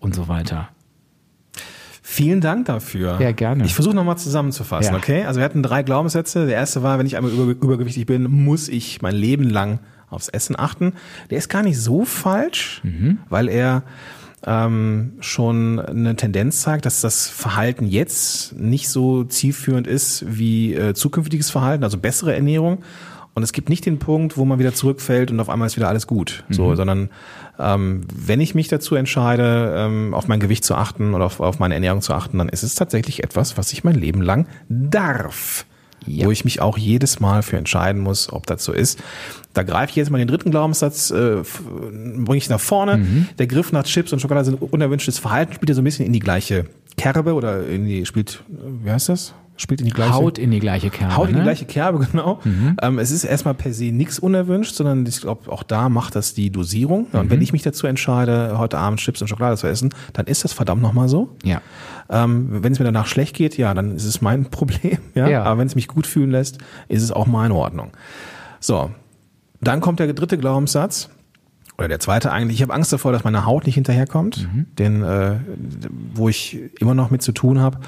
und 0.00 0.14
so 0.14 0.28
weiter. 0.28 0.68
Vielen 2.02 2.40
Dank 2.40 2.64
dafür. 2.66 3.20
Ja, 3.20 3.30
gerne. 3.32 3.64
Ich 3.64 3.74
versuche 3.74 3.94
nochmal 3.94 4.18
zusammenzufassen, 4.18 4.92
Ja. 4.94 4.98
okay? 4.98 5.24
Also 5.24 5.38
wir 5.38 5.44
hatten 5.44 5.62
drei 5.62 5.82
Glaubenssätze. 5.84 6.46
Der 6.46 6.56
erste 6.56 6.82
war, 6.82 6.98
wenn 6.98 7.06
ich 7.06 7.16
einmal 7.16 7.30
über, 7.30 7.44
übergewichtig 7.52 8.06
bin, 8.06 8.24
muss 8.24 8.68
ich 8.68 9.00
mein 9.00 9.14
Leben 9.14 9.44
lang 9.48 9.78
aufs 10.10 10.28
Essen 10.28 10.58
achten. 10.58 10.94
Der 11.30 11.38
ist 11.38 11.48
gar 11.48 11.62
nicht 11.62 11.78
so 11.80 12.04
falsch, 12.04 12.80
Mhm. 12.84 13.18
weil 13.28 13.48
er 13.48 13.82
ähm, 14.46 15.12
schon 15.20 15.78
eine 15.78 16.16
Tendenz 16.16 16.62
zeigt, 16.62 16.86
dass 16.86 17.00
das 17.02 17.28
Verhalten 17.28 17.86
jetzt 17.86 18.54
nicht 18.58 18.88
so 18.88 19.24
zielführend 19.24 19.86
ist 19.86 20.24
wie 20.26 20.74
äh, 20.74 20.94
zukünftiges 20.94 21.50
Verhalten, 21.50 21.84
also 21.84 21.98
bessere 21.98 22.34
Ernährung. 22.34 22.78
Und 23.34 23.42
es 23.44 23.52
gibt 23.52 23.68
nicht 23.68 23.86
den 23.86 23.98
Punkt, 23.98 24.36
wo 24.36 24.44
man 24.44 24.58
wieder 24.58 24.74
zurückfällt 24.74 25.30
und 25.30 25.38
auf 25.40 25.48
einmal 25.50 25.66
ist 25.66 25.76
wieder 25.76 25.88
alles 25.88 26.06
gut. 26.08 26.42
So, 26.50 26.74
sondern 26.74 27.10
ähm, 27.60 28.00
wenn 28.12 28.40
ich 28.40 28.54
mich 28.56 28.66
dazu 28.68 28.96
entscheide, 28.96 29.72
ähm, 29.76 30.14
auf 30.14 30.26
mein 30.26 30.40
Gewicht 30.40 30.64
zu 30.64 30.74
achten 30.74 31.14
oder 31.14 31.26
auf, 31.26 31.38
auf 31.38 31.58
meine 31.60 31.74
Ernährung 31.74 32.00
zu 32.00 32.12
achten, 32.12 32.38
dann 32.38 32.48
ist 32.48 32.64
es 32.64 32.74
tatsächlich 32.74 33.22
etwas, 33.22 33.56
was 33.56 33.72
ich 33.72 33.84
mein 33.84 33.94
Leben 33.94 34.20
lang 34.20 34.46
darf. 34.68 35.64
Ja. 36.06 36.26
Wo 36.26 36.30
ich 36.30 36.44
mich 36.44 36.60
auch 36.60 36.78
jedes 36.78 37.20
Mal 37.20 37.42
für 37.42 37.56
entscheiden 37.56 38.00
muss, 38.00 38.32
ob 38.32 38.46
das 38.46 38.64
so 38.64 38.72
ist. 38.72 38.98
Da 39.52 39.62
greife 39.62 39.90
ich 39.90 39.96
jetzt 39.96 40.10
mal 40.10 40.18
den 40.18 40.28
dritten 40.28 40.50
Glaubenssatz, 40.50 41.10
äh, 41.10 41.42
bringe 42.16 42.36
ich 42.36 42.48
nach 42.48 42.60
vorne. 42.60 43.26
Der 43.38 43.46
Griff 43.46 43.72
nach 43.72 43.84
Chips 43.84 44.12
und 44.12 44.20
Schokolade 44.20 44.46
sind 44.46 44.62
unerwünschtes 44.62 45.18
Verhalten, 45.18 45.52
spielt 45.54 45.68
ja 45.68 45.74
so 45.74 45.82
ein 45.82 45.84
bisschen 45.84 46.06
in 46.06 46.12
die 46.12 46.20
gleiche 46.20 46.66
Kerbe 46.96 47.34
oder 47.34 47.66
in 47.66 47.86
die, 47.86 48.06
spielt, 48.06 48.42
äh, 48.50 48.84
wie 48.84 48.90
heißt 48.90 49.08
das? 49.08 49.34
Spielt 49.60 49.82
in 49.82 49.86
die 49.86 49.92
gleiche 49.92 50.14
Haut 50.14 50.38
in 50.38 50.50
die 50.50 50.58
gleiche 50.58 50.88
Kerbe. 50.88 51.16
Haut 51.18 51.28
in 51.28 51.34
die 51.34 51.40
ne? 51.40 51.44
gleiche 51.44 51.66
Kerbe, 51.66 51.98
genau. 52.12 52.40
Ähm, 52.80 52.98
es 52.98 53.10
ist 53.10 53.24
erstmal 53.24 53.52
per 53.52 53.74
se 53.74 53.92
nichts 53.92 54.18
unerwünscht, 54.18 54.74
sondern 54.74 55.04
ich 55.04 55.20
glaube, 55.20 55.52
auch 55.52 55.62
da 55.62 55.90
macht 55.90 56.16
das 56.16 56.32
die 56.32 56.50
Dosierung. 56.50 57.08
Ja, 57.12 57.20
Und 57.20 57.28
wenn 57.28 57.42
ich 57.42 57.52
mich 57.52 57.60
dazu 57.60 57.86
entscheide, 57.86 58.54
heute 58.56 58.78
Abend 58.78 59.00
Chips 59.00 59.20
und 59.20 59.28
Schokolade 59.28 59.58
zu 59.58 59.66
essen, 59.66 59.90
dann 60.14 60.24
ist 60.24 60.44
das 60.44 60.54
verdammt 60.54 60.80
nochmal 60.80 61.10
so. 61.10 61.36
Ja. 61.44 61.60
Ähm, 62.08 62.64
wenn 62.64 62.72
es 62.72 62.78
mir 62.78 62.86
danach 62.86 63.06
schlecht 63.06 63.36
geht, 63.36 63.58
ja, 63.58 63.74
dann 63.74 63.94
ist 63.96 64.06
es 64.06 64.22
mein 64.22 64.44
Problem. 64.50 64.96
Ja? 65.14 65.28
Ja. 65.28 65.42
Aber 65.42 65.60
wenn 65.60 65.66
es 65.66 65.74
mich 65.74 65.88
gut 65.88 66.06
fühlen 66.06 66.30
lässt, 66.30 66.56
ist 66.88 67.02
es 67.02 67.12
auch 67.12 67.26
mal 67.26 67.44
in 67.44 67.52
Ordnung. 67.52 67.90
So, 68.60 68.90
dann 69.60 69.82
kommt 69.82 70.00
der 70.00 70.10
dritte 70.14 70.38
Glaubenssatz. 70.38 71.10
Oder 71.76 71.88
der 71.88 72.00
zweite 72.00 72.32
eigentlich, 72.32 72.56
ich 72.56 72.62
habe 72.62 72.72
Angst 72.72 72.94
davor, 72.94 73.12
dass 73.12 73.24
meine 73.24 73.44
Haut 73.44 73.66
nicht 73.66 73.74
hinterherkommt, 73.74 74.48
denn 74.78 75.02
äh, 75.02 75.36
wo 76.14 76.30
ich 76.30 76.58
immer 76.78 76.94
noch 76.94 77.10
mit 77.10 77.22
zu 77.22 77.32
tun 77.32 77.58
habe, 77.58 77.78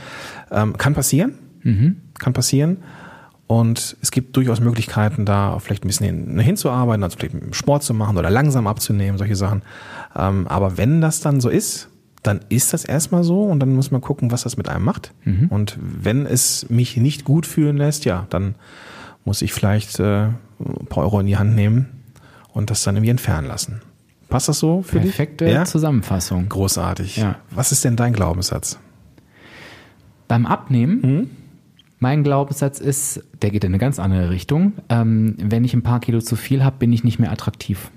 ähm, 0.50 0.76
kann 0.78 0.94
passieren, 0.94 1.34
kann 2.18 2.32
passieren. 2.32 2.78
Und 3.46 3.96
es 4.00 4.10
gibt 4.10 4.36
durchaus 4.36 4.60
Möglichkeiten, 4.60 5.26
da 5.26 5.58
vielleicht 5.58 5.84
ein 5.84 5.88
bisschen 5.88 6.06
hin, 6.06 6.38
hinzuarbeiten, 6.38 7.02
also 7.02 7.18
vielleicht 7.18 7.54
Sport 7.54 7.82
zu 7.82 7.92
machen 7.92 8.16
oder 8.16 8.30
langsam 8.30 8.66
abzunehmen, 8.66 9.18
solche 9.18 9.36
Sachen. 9.36 9.62
Ähm, 10.16 10.46
aber 10.48 10.78
wenn 10.78 11.00
das 11.02 11.20
dann 11.20 11.40
so 11.40 11.50
ist, 11.50 11.88
dann 12.22 12.40
ist 12.48 12.72
das 12.72 12.84
erstmal 12.84 13.24
so 13.24 13.42
und 13.44 13.60
dann 13.60 13.74
muss 13.74 13.90
man 13.90 14.00
gucken, 14.00 14.30
was 14.30 14.44
das 14.44 14.56
mit 14.56 14.68
einem 14.68 14.84
macht. 14.84 15.12
Und 15.50 15.76
wenn 15.82 16.24
es 16.24 16.70
mich 16.70 16.96
nicht 16.96 17.24
gut 17.24 17.44
fühlen 17.46 17.76
lässt, 17.76 18.04
ja, 18.04 18.26
dann 18.30 18.54
muss 19.24 19.42
ich 19.42 19.52
vielleicht 19.52 19.98
äh, 20.00 20.26
ein 20.28 20.86
paar 20.88 21.02
Euro 21.04 21.20
in 21.20 21.26
die 21.26 21.36
Hand 21.36 21.54
nehmen 21.54 21.86
und 22.52 22.70
das 22.70 22.84
dann 22.84 22.94
irgendwie 22.96 23.10
entfernen 23.10 23.48
lassen. 23.48 23.82
Passt 24.28 24.48
das 24.48 24.60
so 24.60 24.82
für 24.82 25.00
Perfekte 25.00 25.44
dich? 25.44 25.54
Ja? 25.54 25.64
Zusammenfassung. 25.64 26.48
Großartig. 26.48 27.16
Ja. 27.18 27.36
Was 27.50 27.70
ist 27.72 27.84
denn 27.84 27.96
dein 27.96 28.12
Glaubenssatz? 28.14 28.78
Beim 30.28 30.46
Abnehmen, 30.46 31.02
Hm? 31.02 31.30
Mein 32.02 32.24
Glaubenssatz 32.24 32.80
ist, 32.80 33.22
der 33.42 33.52
geht 33.52 33.62
in 33.62 33.70
eine 33.70 33.78
ganz 33.78 34.00
andere 34.00 34.30
Richtung. 34.30 34.72
Ähm, 34.88 35.36
wenn 35.38 35.64
ich 35.64 35.72
ein 35.72 35.82
paar 35.82 36.00
Kilo 36.00 36.20
zu 36.20 36.34
viel 36.34 36.64
habe, 36.64 36.76
bin 36.78 36.92
ich 36.92 37.04
nicht 37.04 37.20
mehr 37.20 37.30
attraktiv. 37.30 37.92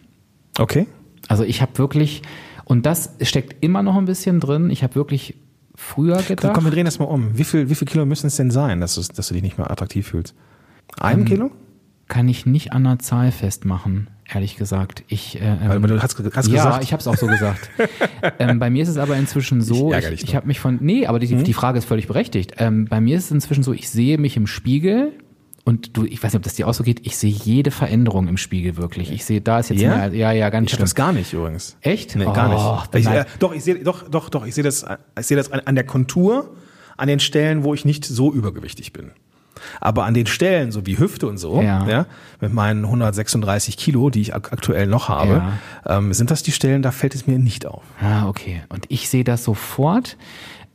Okay. 0.60 0.86
Also 1.28 1.44
ich 1.44 1.60
habe 1.64 1.76
wirklich, 1.80 2.22
und 2.66 2.86
das 2.86 3.16
steckt 3.22 3.64
immer 3.64 3.82
noch 3.82 3.98
ein 3.98 4.06
bisschen 4.06 4.40
drin, 4.40 4.70
ich 4.70 4.84
habe 4.84 4.94
wirklich 4.94 5.34
früher 5.74 6.22
gedacht. 6.22 6.54
Komm, 6.54 6.66
wir 6.66 6.72
drehen 6.72 6.86
das 6.86 7.00
mal 7.00 7.06
um. 7.06 7.36
Wie 7.36 7.44
viel, 7.44 7.68
wie 7.72 7.74
viel 7.74 7.88
Kilo 7.88 8.06
müssen 8.06 8.28
es 8.28 8.36
denn 8.36 8.52
sein, 8.52 8.80
dass 8.80 8.94
du, 8.94 9.02
dass 9.02 9.28
du 9.28 9.34
dich 9.34 9.42
nicht 9.42 9.58
mehr 9.58 9.72
attraktiv 9.72 10.08
fühlst? 10.08 10.36
Ein 11.00 11.22
Ähm, 11.22 11.26
Kilo? 11.26 11.52
Kann 12.08 12.28
ich 12.28 12.46
nicht 12.46 12.72
an 12.74 12.86
einer 12.86 13.00
Zahl 13.00 13.32
festmachen, 13.32 14.10
ehrlich 14.32 14.58
gesagt. 14.58 15.04
Ich, 15.08 15.42
äh, 15.42 15.46
ähm, 15.46 15.82
du 15.82 16.02
hast, 16.02 16.18
hast 16.36 16.48
ja, 16.48 16.54
gesagt, 16.64 16.84
ich 16.84 16.92
habe 16.94 17.02
es 17.02 17.08
auch 17.08 17.16
so 17.18 17.26
gesagt. 17.28 17.70
ähm, 18.40 18.60
bei 18.60 18.70
mir 18.70 18.84
ist 18.84 18.90
es 18.90 18.98
aber 18.98 19.16
inzwischen 19.18 19.62
so, 19.62 19.94
Ich 19.94 20.06
ich, 20.10 20.24
ich, 20.24 20.36
habe 20.36 20.46
mich 20.48 20.60
von, 20.60 20.78
nee, 20.82 21.08
aber 21.08 21.20
die, 21.20 21.36
die 21.36 21.54
Frage 21.54 21.78
ist 21.80 21.86
völlig 21.86 22.08
berechtigt. 22.08 22.54
Ähm, 22.58 22.86
bei 22.86 23.02
mir 23.02 23.18
ist 23.18 23.26
es 23.26 23.32
inzwischen 23.32 23.64
so, 23.64 23.74
ich 23.74 23.90
sehe 23.90 24.18
mich 24.18 24.38
im 24.38 24.46
Spiegel 24.46 25.14
und 25.64 25.98
du, 25.98 26.06
ich 26.06 26.22
weiß 26.22 26.32
nicht, 26.34 26.38
ob 26.38 26.44
das 26.44 26.54
dir 26.54 26.68
auch 26.68 26.76
so 26.76 26.84
geht, 26.84 27.08
ich 27.08 27.18
sehe 27.18 27.32
jede 27.32 27.72
Veränderung 27.72 28.28
im 28.28 28.38
Spiegel 28.38 28.78
wirklich. 28.78 29.12
Ich 29.12 29.26
sehe, 29.26 29.42
da 29.42 29.60
ist 29.60 29.70
jetzt 29.70 29.82
Ja? 29.82 29.96
mehr, 29.96 30.14
ja, 30.14 30.32
ja, 30.32 30.50
ganz 30.52 30.68
ich 30.68 30.74
hab 30.74 30.78
schlimm. 30.78 30.84
das 30.86 30.96
gar 30.96 31.12
nicht 31.12 31.34
übrigens. 31.34 31.76
Echt? 31.82 32.16
Nee, 32.16 32.26
gar 32.26 32.50
Oh, 32.52 32.76
nicht. 32.76 32.96
Ich, 33.00 33.06
nein. 33.06 33.18
äh, 33.18 33.26
doch, 33.40 33.52
ich 33.52 33.64
sehe, 33.64 33.80
doch, 33.84 34.08
doch, 34.08 34.30
doch, 34.30 34.46
ich 34.46 34.54
sehe 34.54 34.64
das, 34.64 34.86
ich 35.20 35.26
sehe 35.26 35.38
das 35.38 35.52
an, 35.52 35.62
an 35.62 35.74
der 35.74 35.86
Kontur, 35.86 36.56
an 36.98 37.08
den 37.08 37.20
Stellen, 37.20 37.64
wo 37.64 37.74
ich 37.74 37.84
nicht 37.84 38.06
so 38.06 38.32
übergewichtig 38.32 38.94
bin. 38.94 39.12
Aber 39.82 40.06
an 40.06 40.14
den 40.14 40.26
Stellen, 40.28 40.72
so 40.72 40.86
wie 40.86 40.98
Hüfte 40.98 41.28
und 41.28 41.38
so, 41.38 41.62
Ja. 41.62 41.88
ja, 41.88 42.06
mit 42.42 42.54
meinen 42.54 42.84
136 42.86 43.78
Kilo, 43.78 44.10
die 44.10 44.22
ich 44.22 44.36
ak 44.36 44.52
aktuell 44.54 44.88
noch 44.88 45.10
habe, 45.10 45.44
ähm, 45.86 46.14
sind 46.14 46.32
das 46.32 46.44
die 46.44 46.52
Stellen, 46.52 46.82
da 46.82 46.92
fällt 46.92 47.16
es 47.16 47.28
mir 47.28 47.40
nicht 47.40 47.66
auf. 47.66 47.84
Ah, 48.02 48.28
okay. 48.28 48.64
Und 48.70 48.86
ich 48.90 49.10
sehe 49.10 49.24
das 49.24 49.44
sofort. 49.44 50.18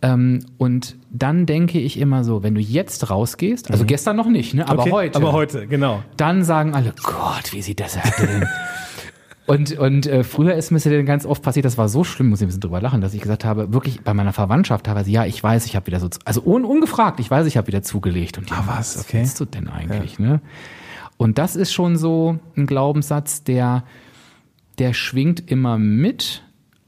Ähm, 0.03 0.47
und 0.57 0.97
dann 1.11 1.45
denke 1.45 1.79
ich 1.79 1.99
immer 2.01 2.25
so, 2.25 2.43
wenn 2.43 2.55
du 2.55 2.61
jetzt 2.63 3.11
rausgehst, 3.11 3.71
also 3.71 3.85
gestern 3.85 4.17
noch 4.17 4.29
nicht, 4.29 4.55
ne? 4.55 4.65
aber 4.67 4.77
Mhm. 4.77 4.81
Okay, 4.81 4.91
heute, 4.93 5.17
Aber 5.19 5.33
heute, 5.33 5.67
genau. 5.67 6.03
dann 6.17 6.43
sagen 6.43 6.75
alle, 6.75 6.95
Gott, 7.03 7.53
wie 7.53 7.61
sieht 7.61 7.81
das 7.81 7.99
aus? 7.99 8.05
Und, 9.51 9.77
und 9.79 10.07
äh, 10.07 10.23
früher 10.23 10.55
ist 10.55 10.71
mir 10.71 10.77
das 10.77 10.85
dann 10.85 11.05
ganz 11.07 11.27
oft 11.27 11.43
passiert, 11.43 11.65
das 11.65 11.77
war 11.77 11.89
so 11.89 12.05
schlimm, 12.05 12.29
muss 12.29 12.41
ich 12.41 12.45
ein 12.45 12.49
bisschen 12.49 12.61
drüber 12.61 12.81
lachen, 12.81 13.01
dass 13.01 13.15
ich 13.15 13.21
gesagt 13.21 13.45
habe, 13.45 13.73
wirklich 13.73 14.01
bei 14.03 14.15
meiner 14.15 14.33
Verwandtschaft 14.33 14.87
teilweise, 14.87 15.11
ja, 15.11 15.25
ich 15.27 15.43
weiß, 15.43 15.67
ich 15.67 15.75
habe 15.75 15.89
wieder 15.89 15.99
so, 15.99 16.09
also 16.25 16.41
un, 16.47 16.65
ungefragt, 16.65 17.19
ich 17.19 17.29
weiß, 17.29 17.47
ich 17.49 17.57
habe 17.57 17.67
wieder 17.67 17.83
zugelegt. 17.83 18.39
Und 18.39 18.49
die, 18.49 18.53
Ah, 18.55 18.63
was? 18.67 18.97
was 18.97 19.05
Okay. 19.07 19.19
willst 19.19 19.41
du 19.41 19.45
denn 19.47 19.69
eigentlich, 19.69 20.21
ne? 20.21 20.41
Und 21.17 21.39
das 21.39 21.57
ist 21.57 21.73
schon 21.73 21.97
so 21.97 22.39
ein 22.57 22.67
Glaubenssatz, 22.67 23.43
der, 23.43 23.83
der 24.79 24.93
schwingt 24.95 25.51
immer 25.51 25.79
mit, 25.79 26.43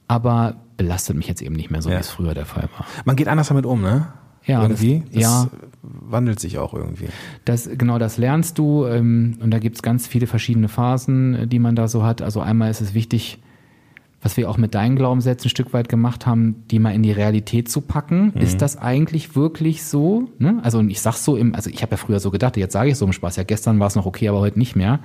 aber 0.06 0.54
belastet 0.76 1.16
mich 1.16 1.26
jetzt 1.26 1.42
eben 1.42 1.56
nicht 1.56 1.72
mehr 1.72 1.82
so, 1.82 1.90
Ja. 1.90 1.96
wie 1.96 2.00
es 2.00 2.10
früher 2.10 2.32
der 2.34 2.46
Fall 2.46 2.68
war. 2.76 2.86
Man 3.04 3.16
geht 3.16 3.26
anders 3.26 3.48
damit 3.48 3.66
um, 3.66 3.82
ne? 3.82 4.06
Ja, 4.46 4.62
irgendwie. 4.62 5.02
das- 5.12 5.22
ja. 5.22 5.48
wandelt 5.82 6.40
sich 6.40 6.58
auch 6.58 6.74
irgendwie. 6.74 7.06
Das, 7.44 7.68
genau 7.76 7.98
das 7.98 8.18
lernst 8.18 8.58
du 8.58 8.86
ähm, 8.86 9.38
und 9.40 9.50
da 9.50 9.58
gibt's 9.58 9.82
ganz 9.82 10.06
viele 10.06 10.26
verschiedene 10.26 10.68
Phasen, 10.68 11.34
äh, 11.34 11.46
die 11.46 11.58
man 11.58 11.76
da 11.76 11.88
so 11.88 12.02
hat. 12.04 12.22
Also 12.22 12.40
einmal 12.40 12.70
ist 12.70 12.80
es 12.80 12.94
wichtig, 12.94 13.38
was 14.20 14.36
wir 14.36 14.48
auch 14.48 14.56
mit 14.56 14.74
deinen 14.74 14.94
Glaubenssätzen 14.94 15.46
ein 15.46 15.50
Stück 15.50 15.72
weit 15.72 15.88
gemacht 15.88 16.26
haben, 16.26 16.62
die 16.70 16.78
mal 16.78 16.94
in 16.94 17.02
die 17.02 17.10
Realität 17.10 17.68
zu 17.68 17.80
packen. 17.80 18.32
Ist 18.34 18.62
das 18.62 18.76
eigentlich 18.76 19.34
wirklich 19.34 19.82
so? 19.82 20.28
Ne? 20.38 20.60
Also 20.62 20.78
und 20.78 20.90
ich 20.90 21.00
sag's 21.00 21.24
so 21.24 21.36
im, 21.36 21.56
also 21.56 21.70
ich 21.70 21.82
habe 21.82 21.92
ja 21.92 21.96
früher 21.96 22.20
so 22.20 22.30
gedacht, 22.30 22.56
jetzt 22.56 22.72
sage 22.72 22.90
ich 22.90 22.96
so 22.96 23.04
im 23.04 23.12
Spaß, 23.12 23.34
ja 23.36 23.42
gestern 23.42 23.80
war 23.80 23.88
es 23.88 23.96
noch 23.96 24.06
okay, 24.06 24.28
aber 24.28 24.38
heute 24.38 24.60
nicht 24.60 24.76
mehr. 24.76 25.00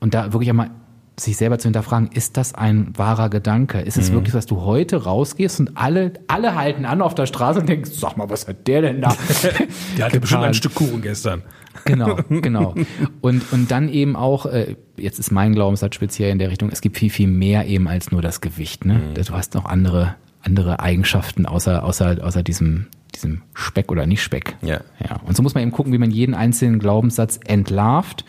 Und 0.00 0.14
da 0.14 0.32
wirklich 0.32 0.50
einmal 0.50 0.70
sich 1.18 1.36
selber 1.36 1.58
zu 1.58 1.64
hinterfragen, 1.64 2.10
ist 2.12 2.36
das 2.36 2.54
ein 2.54 2.92
wahrer 2.94 3.30
Gedanke? 3.30 3.80
Ist 3.80 3.96
es 3.96 4.12
wirklich 4.12 4.32
so, 4.32 4.38
dass 4.38 4.46
du 4.46 4.62
heute 4.62 5.04
rausgehst 5.04 5.60
und 5.60 5.76
alle, 5.76 6.12
alle 6.28 6.54
halten 6.54 6.84
an 6.84 7.00
auf 7.00 7.14
der 7.14 7.24
Straße 7.24 7.60
und 7.60 7.68
denken, 7.68 7.86
sag 7.90 8.18
mal, 8.18 8.28
was 8.28 8.46
hat 8.46 8.66
der 8.68 8.82
denn 8.82 9.00
da? 9.00 9.16
Der 9.96 10.04
hatte 10.04 10.20
bestimmt 10.20 10.42
ein? 10.42 10.54
Stück 10.54 10.74
Kuchen 10.74 11.00
gestern. 11.00 11.42
Genau, 11.84 12.16
genau. 12.28 12.74
Und, 13.22 13.50
und 13.50 13.70
dann 13.70 13.88
eben 13.88 14.14
auch, 14.14 14.44
äh, 14.46 14.76
jetzt 14.98 15.18
ist 15.18 15.30
mein 15.30 15.54
Glaubenssatz 15.54 15.94
speziell 15.94 16.30
in 16.30 16.38
der 16.38 16.50
Richtung, 16.50 16.68
es 16.70 16.82
gibt 16.82 16.98
viel, 16.98 17.10
viel 17.10 17.28
mehr 17.28 17.66
eben 17.66 17.88
als 17.88 18.10
nur 18.10 18.20
das 18.20 18.42
Gewicht. 18.42 18.84
Ne? 18.84 19.00
Du 19.14 19.32
hast 19.32 19.54
noch 19.54 19.64
andere, 19.64 20.16
andere 20.42 20.80
Eigenschaften 20.80 21.46
außer, 21.46 21.82
außer, 21.82 22.18
außer 22.22 22.42
diesem, 22.42 22.88
diesem 23.14 23.40
Speck 23.54 23.90
oder 23.90 24.06
nicht 24.06 24.22
Speck. 24.22 24.56
Ja. 24.60 24.80
ja. 25.02 25.20
Und 25.24 25.34
so 25.34 25.42
muss 25.42 25.54
man 25.54 25.62
eben 25.62 25.72
gucken, 25.72 25.94
wie 25.94 25.98
man 25.98 26.10
jeden 26.10 26.34
einzelnen 26.34 26.78
Glaubenssatz 26.78 27.40
entlarvt 27.46 28.24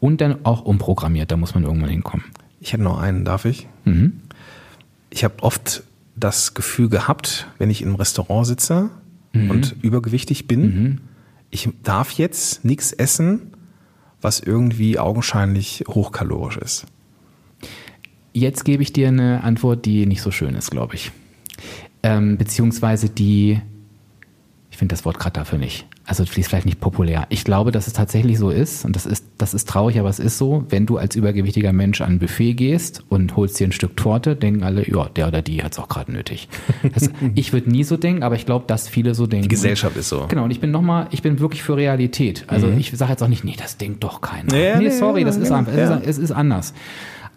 und 0.00 0.20
dann 0.20 0.44
auch 0.44 0.62
umprogrammiert. 0.64 1.30
Da 1.30 1.36
muss 1.36 1.54
man 1.54 1.64
irgendwann 1.64 1.90
hinkommen. 1.90 2.26
Ich 2.60 2.72
hätte 2.72 2.82
noch 2.82 2.98
einen, 2.98 3.24
darf 3.24 3.44
ich? 3.44 3.68
Ich 5.10 5.24
habe 5.24 5.42
oft 5.42 5.82
das 6.16 6.54
Gefühl 6.54 6.88
gehabt, 6.88 7.46
wenn 7.58 7.70
ich 7.70 7.82
im 7.82 7.94
Restaurant 7.94 8.46
sitze 8.46 8.90
und 9.32 9.76
übergewichtig 9.82 10.48
bin, 10.48 11.00
ich 11.50 11.68
darf 11.82 12.12
jetzt 12.12 12.64
nichts 12.64 12.92
essen, 12.92 13.52
was 14.20 14.40
irgendwie 14.40 14.98
augenscheinlich 14.98 15.84
hochkalorisch 15.88 16.56
ist. 16.56 16.86
Jetzt 18.32 18.64
gebe 18.64 18.82
ich 18.82 18.92
dir 18.92 19.08
eine 19.08 19.44
Antwort, 19.44 19.84
die 19.86 20.06
nicht 20.06 20.22
so 20.22 20.30
schön 20.30 20.54
ist, 20.54 20.70
glaube 20.70 20.96
ich. 20.96 21.12
Ähm, 22.02 22.36
beziehungsweise 22.36 23.08
die, 23.08 23.60
finde 24.78 24.94
das 24.94 25.04
Wort 25.04 25.18
gerade 25.18 25.34
dafür 25.34 25.58
nicht. 25.58 25.86
Also 26.06 26.22
die 26.22 26.40
ist 26.40 26.48
vielleicht 26.48 26.64
nicht 26.64 26.78
populär. 26.78 27.26
Ich 27.30 27.42
glaube, 27.42 27.72
dass 27.72 27.88
es 27.88 27.94
tatsächlich 27.94 28.38
so 28.38 28.50
ist, 28.50 28.84
und 28.84 28.94
das 28.94 29.06
ist, 29.06 29.26
das 29.36 29.52
ist 29.52 29.68
traurig, 29.68 29.98
aber 29.98 30.08
es 30.08 30.20
ist 30.20 30.38
so, 30.38 30.64
wenn 30.68 30.86
du 30.86 30.98
als 30.98 31.16
übergewichtiger 31.16 31.72
Mensch 31.72 32.00
an 32.00 32.12
ein 32.12 32.18
Buffet 32.20 32.54
gehst 32.54 33.02
und 33.08 33.34
holst 33.34 33.58
dir 33.58 33.66
ein 33.66 33.72
Stück 33.72 33.96
Torte, 33.96 34.36
denken 34.36 34.62
alle, 34.62 34.88
ja, 34.88 35.08
der 35.08 35.26
oder 35.26 35.42
die 35.42 35.64
hat 35.64 35.72
es 35.72 35.80
auch 35.80 35.88
gerade 35.88 36.12
nötig. 36.12 36.48
Das, 36.94 37.10
ich 37.34 37.52
würde 37.52 37.70
nie 37.70 37.82
so 37.82 37.96
denken, 37.96 38.22
aber 38.22 38.36
ich 38.36 38.46
glaube, 38.46 38.66
dass 38.68 38.88
viele 38.88 39.14
so 39.14 39.26
denken. 39.26 39.48
Die 39.48 39.48
Gesellschaft 39.48 39.96
ist 39.96 40.10
so. 40.10 40.26
Genau, 40.28 40.44
und 40.44 40.52
ich 40.52 40.60
bin 40.60 40.70
nochmal, 40.70 41.08
ich 41.10 41.22
bin 41.22 41.40
wirklich 41.40 41.64
für 41.64 41.76
Realität. 41.76 42.44
Also 42.46 42.68
ich 42.68 42.92
sage 42.96 43.10
jetzt 43.10 43.22
auch 43.22 43.28
nicht, 43.28 43.42
nee, 43.42 43.56
das 43.58 43.78
denkt 43.78 44.04
doch 44.04 44.20
keiner. 44.20 44.54
Ja, 44.56 44.78
nee, 44.78 44.84
nee, 44.84 44.90
sorry, 44.90 45.22
ja, 45.22 45.26
das 45.26 45.36
ist 45.36 45.50
einfach, 45.50 45.74
ja. 45.74 45.96
es, 45.96 46.02
ist, 46.02 46.06
es 46.06 46.18
ist 46.18 46.30
anders. 46.30 46.72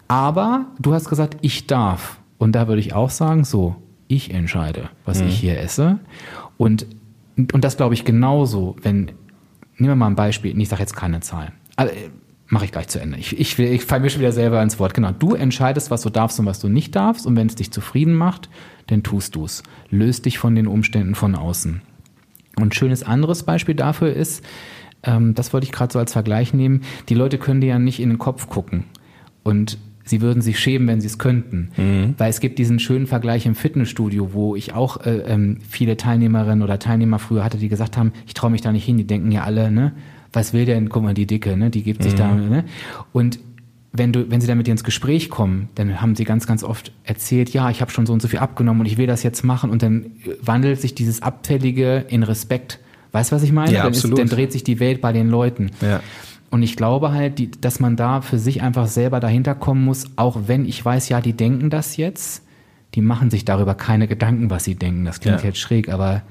Aber 0.06 0.66
du 0.78 0.94
hast 0.94 1.08
gesagt, 1.08 1.38
ich 1.40 1.66
darf. 1.66 2.20
Und 2.38 2.52
da 2.52 2.68
würde 2.68 2.80
ich 2.80 2.94
auch 2.94 3.10
sagen, 3.10 3.44
so, 3.44 3.76
ich 4.06 4.32
entscheide, 4.32 4.90
was 5.04 5.20
ich 5.20 5.38
hier 5.38 5.58
esse. 5.58 5.98
Und, 6.56 6.86
und 7.36 7.62
das 7.62 7.76
glaube 7.76 7.94
ich 7.94 8.04
genauso, 8.04 8.76
wenn, 8.82 9.06
nehmen 9.76 9.90
wir 9.90 9.96
mal 9.96 10.08
ein 10.08 10.16
Beispiel, 10.16 10.58
ich 10.58 10.68
sage 10.68 10.82
jetzt 10.82 10.96
keine 10.96 11.20
Zahlen. 11.20 11.52
Also, 11.76 11.92
Mache 12.52 12.66
ich 12.66 12.72
gleich 12.72 12.88
zu 12.88 13.00
Ende. 13.00 13.16
Ich, 13.16 13.40
ich, 13.40 13.58
ich 13.58 13.82
falle 13.86 14.02
mir 14.02 14.10
schon 14.10 14.20
wieder 14.20 14.30
selber 14.30 14.62
ins 14.62 14.78
Wort. 14.78 14.92
Genau, 14.92 15.10
du 15.10 15.32
entscheidest, 15.34 15.90
was 15.90 16.02
du 16.02 16.10
darfst 16.10 16.38
und 16.38 16.44
was 16.44 16.60
du 16.60 16.68
nicht 16.68 16.94
darfst. 16.94 17.26
Und 17.26 17.34
wenn 17.34 17.46
es 17.46 17.54
dich 17.54 17.70
zufrieden 17.70 18.12
macht, 18.12 18.50
dann 18.88 19.02
tust 19.02 19.36
du 19.36 19.46
es. 19.46 19.62
Löst 19.88 20.26
dich 20.26 20.36
von 20.36 20.54
den 20.54 20.66
Umständen 20.66 21.14
von 21.14 21.34
außen. 21.34 21.80
Und 22.56 22.66
ein 22.66 22.72
schönes 22.72 23.04
anderes 23.04 23.44
Beispiel 23.44 23.74
dafür 23.74 24.12
ist, 24.12 24.44
ähm, 25.02 25.32
das 25.32 25.54
wollte 25.54 25.64
ich 25.64 25.72
gerade 25.72 25.94
so 25.94 25.98
als 25.98 26.12
Vergleich 26.12 26.52
nehmen, 26.52 26.82
die 27.08 27.14
Leute 27.14 27.38
können 27.38 27.62
dir 27.62 27.68
ja 27.68 27.78
nicht 27.78 28.00
in 28.00 28.10
den 28.10 28.18
Kopf 28.18 28.50
gucken. 28.50 28.84
Und 29.42 29.78
sie 30.12 30.20
würden 30.20 30.42
sich 30.42 30.58
schämen, 30.58 30.86
wenn 30.88 31.00
sie 31.00 31.06
es 31.06 31.18
könnten. 31.18 31.70
Weil 32.18 32.28
es 32.28 32.40
gibt 32.40 32.58
diesen 32.58 32.78
schönen 32.78 33.06
Vergleich 33.06 33.46
im 33.46 33.54
Fitnessstudio, 33.54 34.34
wo 34.34 34.54
ich 34.54 34.74
auch 34.74 35.06
äh, 35.06 35.22
ähm, 35.26 35.56
viele 35.66 35.96
Teilnehmerinnen 35.96 36.62
oder 36.62 36.78
Teilnehmer 36.78 37.18
früher 37.18 37.42
hatte, 37.42 37.56
die 37.56 37.70
gesagt 37.70 37.96
haben, 37.96 38.12
ich 38.26 38.34
traue 38.34 38.50
mich 38.50 38.60
da 38.60 38.72
nicht 38.72 38.84
hin, 38.84 38.98
die 38.98 39.06
denken 39.06 39.32
ja 39.32 39.44
alle, 39.44 39.70
ne, 39.70 39.92
was 40.30 40.52
will 40.52 40.66
denn, 40.66 40.90
guck 40.90 41.02
mal, 41.02 41.14
die 41.14 41.26
Dicke, 41.26 41.56
ne, 41.56 41.70
die 41.70 41.82
gibt 41.82 42.02
sich 42.02 42.14
da, 42.14 42.34
ne? 42.34 42.64
Und 43.12 43.38
wenn 43.94 44.12
du, 44.12 44.30
wenn 44.30 44.42
sie 44.42 44.46
dann 44.46 44.58
mit 44.58 44.66
dir 44.66 44.72
ins 44.72 44.84
Gespräch 44.84 45.30
kommen, 45.30 45.70
dann 45.76 46.02
haben 46.02 46.14
sie 46.14 46.24
ganz, 46.24 46.46
ganz 46.46 46.62
oft 46.62 46.92
erzählt, 47.04 47.50
ja, 47.50 47.70
ich 47.70 47.80
habe 47.80 47.90
schon 47.90 48.04
so 48.04 48.12
und 48.12 48.20
so 48.20 48.28
viel 48.28 48.38
abgenommen 48.38 48.80
und 48.80 48.86
ich 48.86 48.98
will 48.98 49.06
das 49.06 49.22
jetzt 49.22 49.44
machen 49.44 49.70
und 49.70 49.82
dann 49.82 50.12
wandelt 50.42 50.78
sich 50.78 50.94
dieses 50.94 51.22
Abfällige 51.22 52.04
in 52.08 52.22
Respekt. 52.22 52.80
Weißt 53.12 53.32
du, 53.32 53.36
was 53.36 53.42
ich 53.42 53.52
meine? 53.52 53.72
Ja, 53.72 53.84
dann, 53.84 53.92
absolut. 53.92 54.18
dann 54.18 54.28
dreht 54.28 54.52
sich 54.52 54.62
die 54.62 54.78
Welt 54.78 55.00
bei 55.00 55.12
den 55.12 55.28
Leuten. 55.30 55.70
Ja. 55.80 56.00
Und 56.52 56.62
ich 56.62 56.76
glaube 56.76 57.12
halt, 57.12 57.38
die, 57.38 57.50
dass 57.50 57.80
man 57.80 57.96
da 57.96 58.20
für 58.20 58.38
sich 58.38 58.62
einfach 58.62 58.86
selber 58.86 59.20
dahinter 59.20 59.54
kommen 59.54 59.84
muss, 59.84 60.04
auch 60.16 60.38
wenn 60.46 60.66
ich 60.66 60.84
weiß, 60.84 61.08
ja, 61.08 61.20
die 61.22 61.32
denken 61.32 61.70
das 61.70 61.96
jetzt, 61.96 62.44
die 62.94 63.00
machen 63.00 63.30
sich 63.30 63.46
darüber 63.46 63.74
keine 63.74 64.06
Gedanken, 64.06 64.50
was 64.50 64.64
sie 64.64 64.74
denken. 64.74 65.06
Das 65.06 65.18
klingt 65.20 65.40
Ja. 65.40 65.46
jetzt 65.46 65.58
schräg, 65.58 65.88
aber 65.88 66.22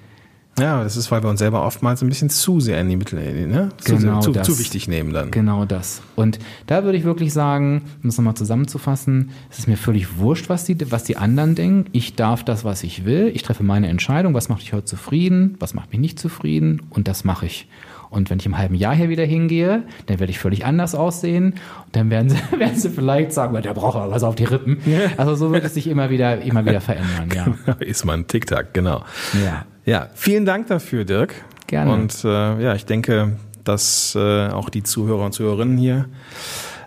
Ja, 0.60 0.84
das 0.84 0.98
ist, 0.98 1.10
weil 1.12 1.24
wir 1.24 1.30
uns 1.30 1.40
selber 1.40 1.66
oftmals 1.66 2.04
ein 2.04 2.10
bisschen 2.10 2.30
zu 2.30 2.60
sehr 2.60 2.80
in 2.82 2.90
die 2.90 2.98
Mittel, 2.98 3.48
ne? 3.48 3.70
Zu, 3.78 3.96
Genau 3.96 4.20
zu, 4.20 4.32
das. 4.34 4.46
zu 4.46 4.60
wichtig 4.60 4.88
nehmen 4.90 5.12
dann. 5.14 5.32
Genau 5.32 5.64
das. 5.66 6.02
Und 6.16 6.40
da 6.68 6.84
würde 6.84 6.98
ich 6.98 7.04
wirklich 7.06 7.32
sagen, 7.34 7.84
um 8.04 8.10
das 8.10 8.18
nochmal 8.18 8.36
zusammenzufassen, 8.36 9.32
es 9.50 9.60
ist 9.60 9.68
mir 9.70 9.78
völlig 9.78 10.18
wurscht, 10.18 10.50
was 10.50 10.66
die, 10.66 10.92
was 10.92 11.04
die 11.06 11.16
anderen 11.18 11.56
denken. 11.56 11.86
Ich 11.94 12.16
darf 12.16 12.44
das, 12.44 12.64
was 12.66 12.84
ich 12.84 13.06
will. 13.06 13.32
Ich 13.34 13.44
treffe 13.44 13.64
meine 13.64 13.88
Entscheidung. 13.88 14.34
Was 14.34 14.50
macht 14.50 14.60
mich 14.60 14.74
heute 14.74 14.86
zufrieden? 14.86 15.56
Was 15.60 15.74
macht 15.74 15.90
mich 15.94 16.02
nicht 16.02 16.20
zufrieden? 16.20 16.82
Und 16.92 17.08
das 17.08 17.24
mache 17.24 17.46
ich. 17.48 17.68
Und 18.12 18.30
wenn 18.30 18.38
ich 18.40 18.46
im 18.46 18.58
halben 18.58 18.76
Jahr 18.76 18.94
hier 18.94 19.10
wieder 19.10 19.26
hingehe, 19.26 19.84
dann 20.06 20.20
werde 20.20 20.30
ich 20.30 20.38
völlig 20.38 20.66
anders 20.66 20.94
aussehen. 20.94 21.54
Und 21.86 21.96
dann 21.96 22.10
werden 22.12 22.30
sie, 22.30 22.38
werden 22.60 22.76
sie 22.76 22.90
vielleicht 22.90 23.32
sagen, 23.34 23.60
der 23.60 23.74
braucht 23.74 23.96
aber 23.96 24.12
was 24.12 24.22
auf 24.24 24.36
die 24.36 24.44
Rippen. 24.44 24.78
Also 25.18 25.34
so 25.36 25.52
wird 25.52 25.64
es 25.64 25.74
sich 25.74 25.88
immer 25.88 26.10
wieder, 26.10 26.40
immer 26.42 26.66
wieder 26.66 26.82
verändern, 26.82 27.30
ja. 27.34 27.74
ist 27.80 28.06
man 28.06 28.28
TikTok, 28.28 28.74
genau. 28.74 29.04
Ja. 29.44 29.66
Ja, 29.86 30.10
vielen 30.14 30.46
Dank 30.46 30.68
dafür, 30.68 31.06
Dirk. 31.06 31.34
Gerne. 31.66 31.92
Und 31.92 32.24
äh, 32.24 32.62
ja, 32.62 32.76
ich 32.76 32.86
denke, 32.86 33.38
dass 33.64 34.14
äh, 34.16 34.50
auch 34.50 34.70
die 34.70 34.84
Zuhörer 34.84 35.26
und 35.26 35.32
Zuhörerinnen 35.32 35.78
hier, 35.78 36.06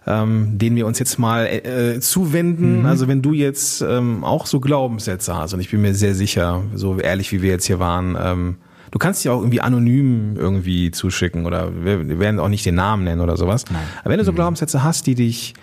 ähm, 0.07 0.59
denen 0.59 0.77
wir 0.77 0.87
uns 0.87 0.99
jetzt 0.99 1.19
mal 1.19 1.47
äh, 1.47 1.99
zuwenden, 2.01 2.81
Mhm. 2.81 2.87
also 2.87 3.09
wenn 3.09 3.23
du 3.23 3.33
jetzt 3.33 3.81
ähm, 3.81 4.23
auch 4.23 4.47
so 4.47 4.61
Glaubenssätze 4.61 5.35
hast, 5.35 5.55
und 5.55 5.61
ich 5.61 5.71
bin 5.71 5.81
mir 5.81 5.95
sehr 5.95 6.15
sicher, 6.15 6.63
so 6.75 6.99
ehrlich 6.99 7.33
wie 7.33 7.41
wir 7.43 7.51
jetzt 7.51 7.65
hier 7.65 7.79
waren, 7.79 8.17
ähm, 8.21 8.57
du 8.95 8.99
kannst 8.99 9.25
ja 9.25 9.33
auch 9.33 9.41
irgendwie 9.41 9.61
anonym 9.61 10.37
irgendwie 10.37 10.93
zuschicken 10.93 11.47
oder 11.47 11.85
wir, 11.85 12.21
werden 12.21 12.39
auch 12.39 12.49
nicht 12.49 12.65
den 12.65 12.77
Namen 12.77 13.03
nennen 13.03 13.21
oder 13.21 13.37
sowas. 13.37 13.65
Nein. 13.71 13.83
Aber 14.01 14.11
wenn 14.11 14.19
du 14.19 14.25
so 14.25 14.33
Glaubenssätze 14.33 14.85
hast, 14.85 15.09
die 15.09 15.17
dich 15.17 15.55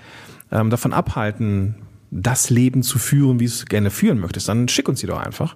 ähm, 0.51 0.69
davon 0.69 0.91
abhalten, 0.91 1.75
das 2.11 2.49
Leben 2.49 2.83
zu 2.83 2.99
führen, 2.99 3.39
wie 3.39 3.45
du 3.45 3.51
es 3.51 3.65
gerne 3.67 3.89
führen 3.89 4.19
möchtest, 4.19 4.49
dann 4.49 4.67
schick 4.67 4.89
uns 4.89 4.99
die 4.99 5.07
doch 5.07 5.17
einfach. 5.17 5.55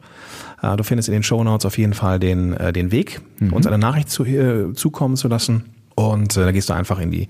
Äh, 0.61 0.77
du 0.77 0.83
findest 0.85 1.09
in 1.09 1.13
den 1.13 1.23
Shownotes 1.23 1.65
auf 1.65 1.77
jeden 1.77 1.93
Fall 1.93 2.17
den, 2.17 2.53
äh, 2.53 2.71
den 2.71 2.93
Weg, 2.93 3.19
uns 3.51 3.67
eine 3.67 3.77
Nachricht 3.77 4.09
zu, 4.09 4.23
äh, 4.23 4.71
zukommen 4.73 5.17
zu 5.17 5.27
lassen. 5.27 5.65
Und 5.95 6.37
äh, 6.37 6.45
da 6.45 6.51
gehst 6.53 6.69
du 6.69 6.73
einfach 6.73 6.99
in 6.99 7.11
die 7.11 7.27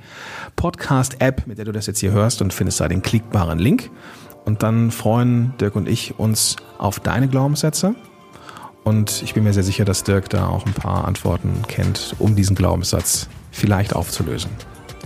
Podcast-App, 0.55 1.47
mit 1.47 1.57
der 1.57 1.65
du 1.65 1.71
das 1.71 1.87
jetzt 1.87 1.99
hier 2.01 2.11
hörst 2.11 2.43
und 2.43 2.53
findest 2.53 2.79
da 2.79 2.87
den 2.87 3.01
klickbaren 3.01 3.57
Link. 3.57 3.89
Und 4.45 4.61
dann 4.61 4.91
freuen 4.91 5.53
Dirk 5.59 5.75
und 5.75 5.89
ich 5.89 6.19
uns 6.19 6.55
auf 6.77 6.99
deine 6.99 7.27
Glaubenssätze. 7.27 7.95
Und 8.85 9.23
ich 9.23 9.33
bin 9.33 9.43
mir 9.43 9.51
sehr 9.51 9.63
sicher, 9.63 9.83
dass 9.83 10.03
Dirk 10.03 10.29
da 10.29 10.47
auch 10.47 10.65
ein 10.65 10.73
paar 10.73 11.05
Antworten 11.05 11.63
kennt, 11.67 12.15
um 12.19 12.35
diesen 12.35 12.55
Glaubenssatz 12.55 13.27
vielleicht 13.51 13.95
aufzulösen. 13.95 14.51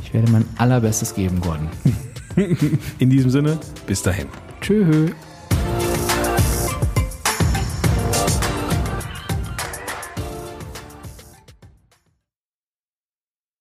Ich 0.03 0.13
werde 0.13 0.29
mein 0.31 0.45
allerbestes 0.57 1.15
geben, 1.15 1.39
Gordon. 1.39 1.69
In 2.99 3.09
diesem 3.09 3.31
Sinne, 3.31 3.57
bis 3.87 4.03
dahin. 4.03 4.27
Tschüss. 4.59 5.11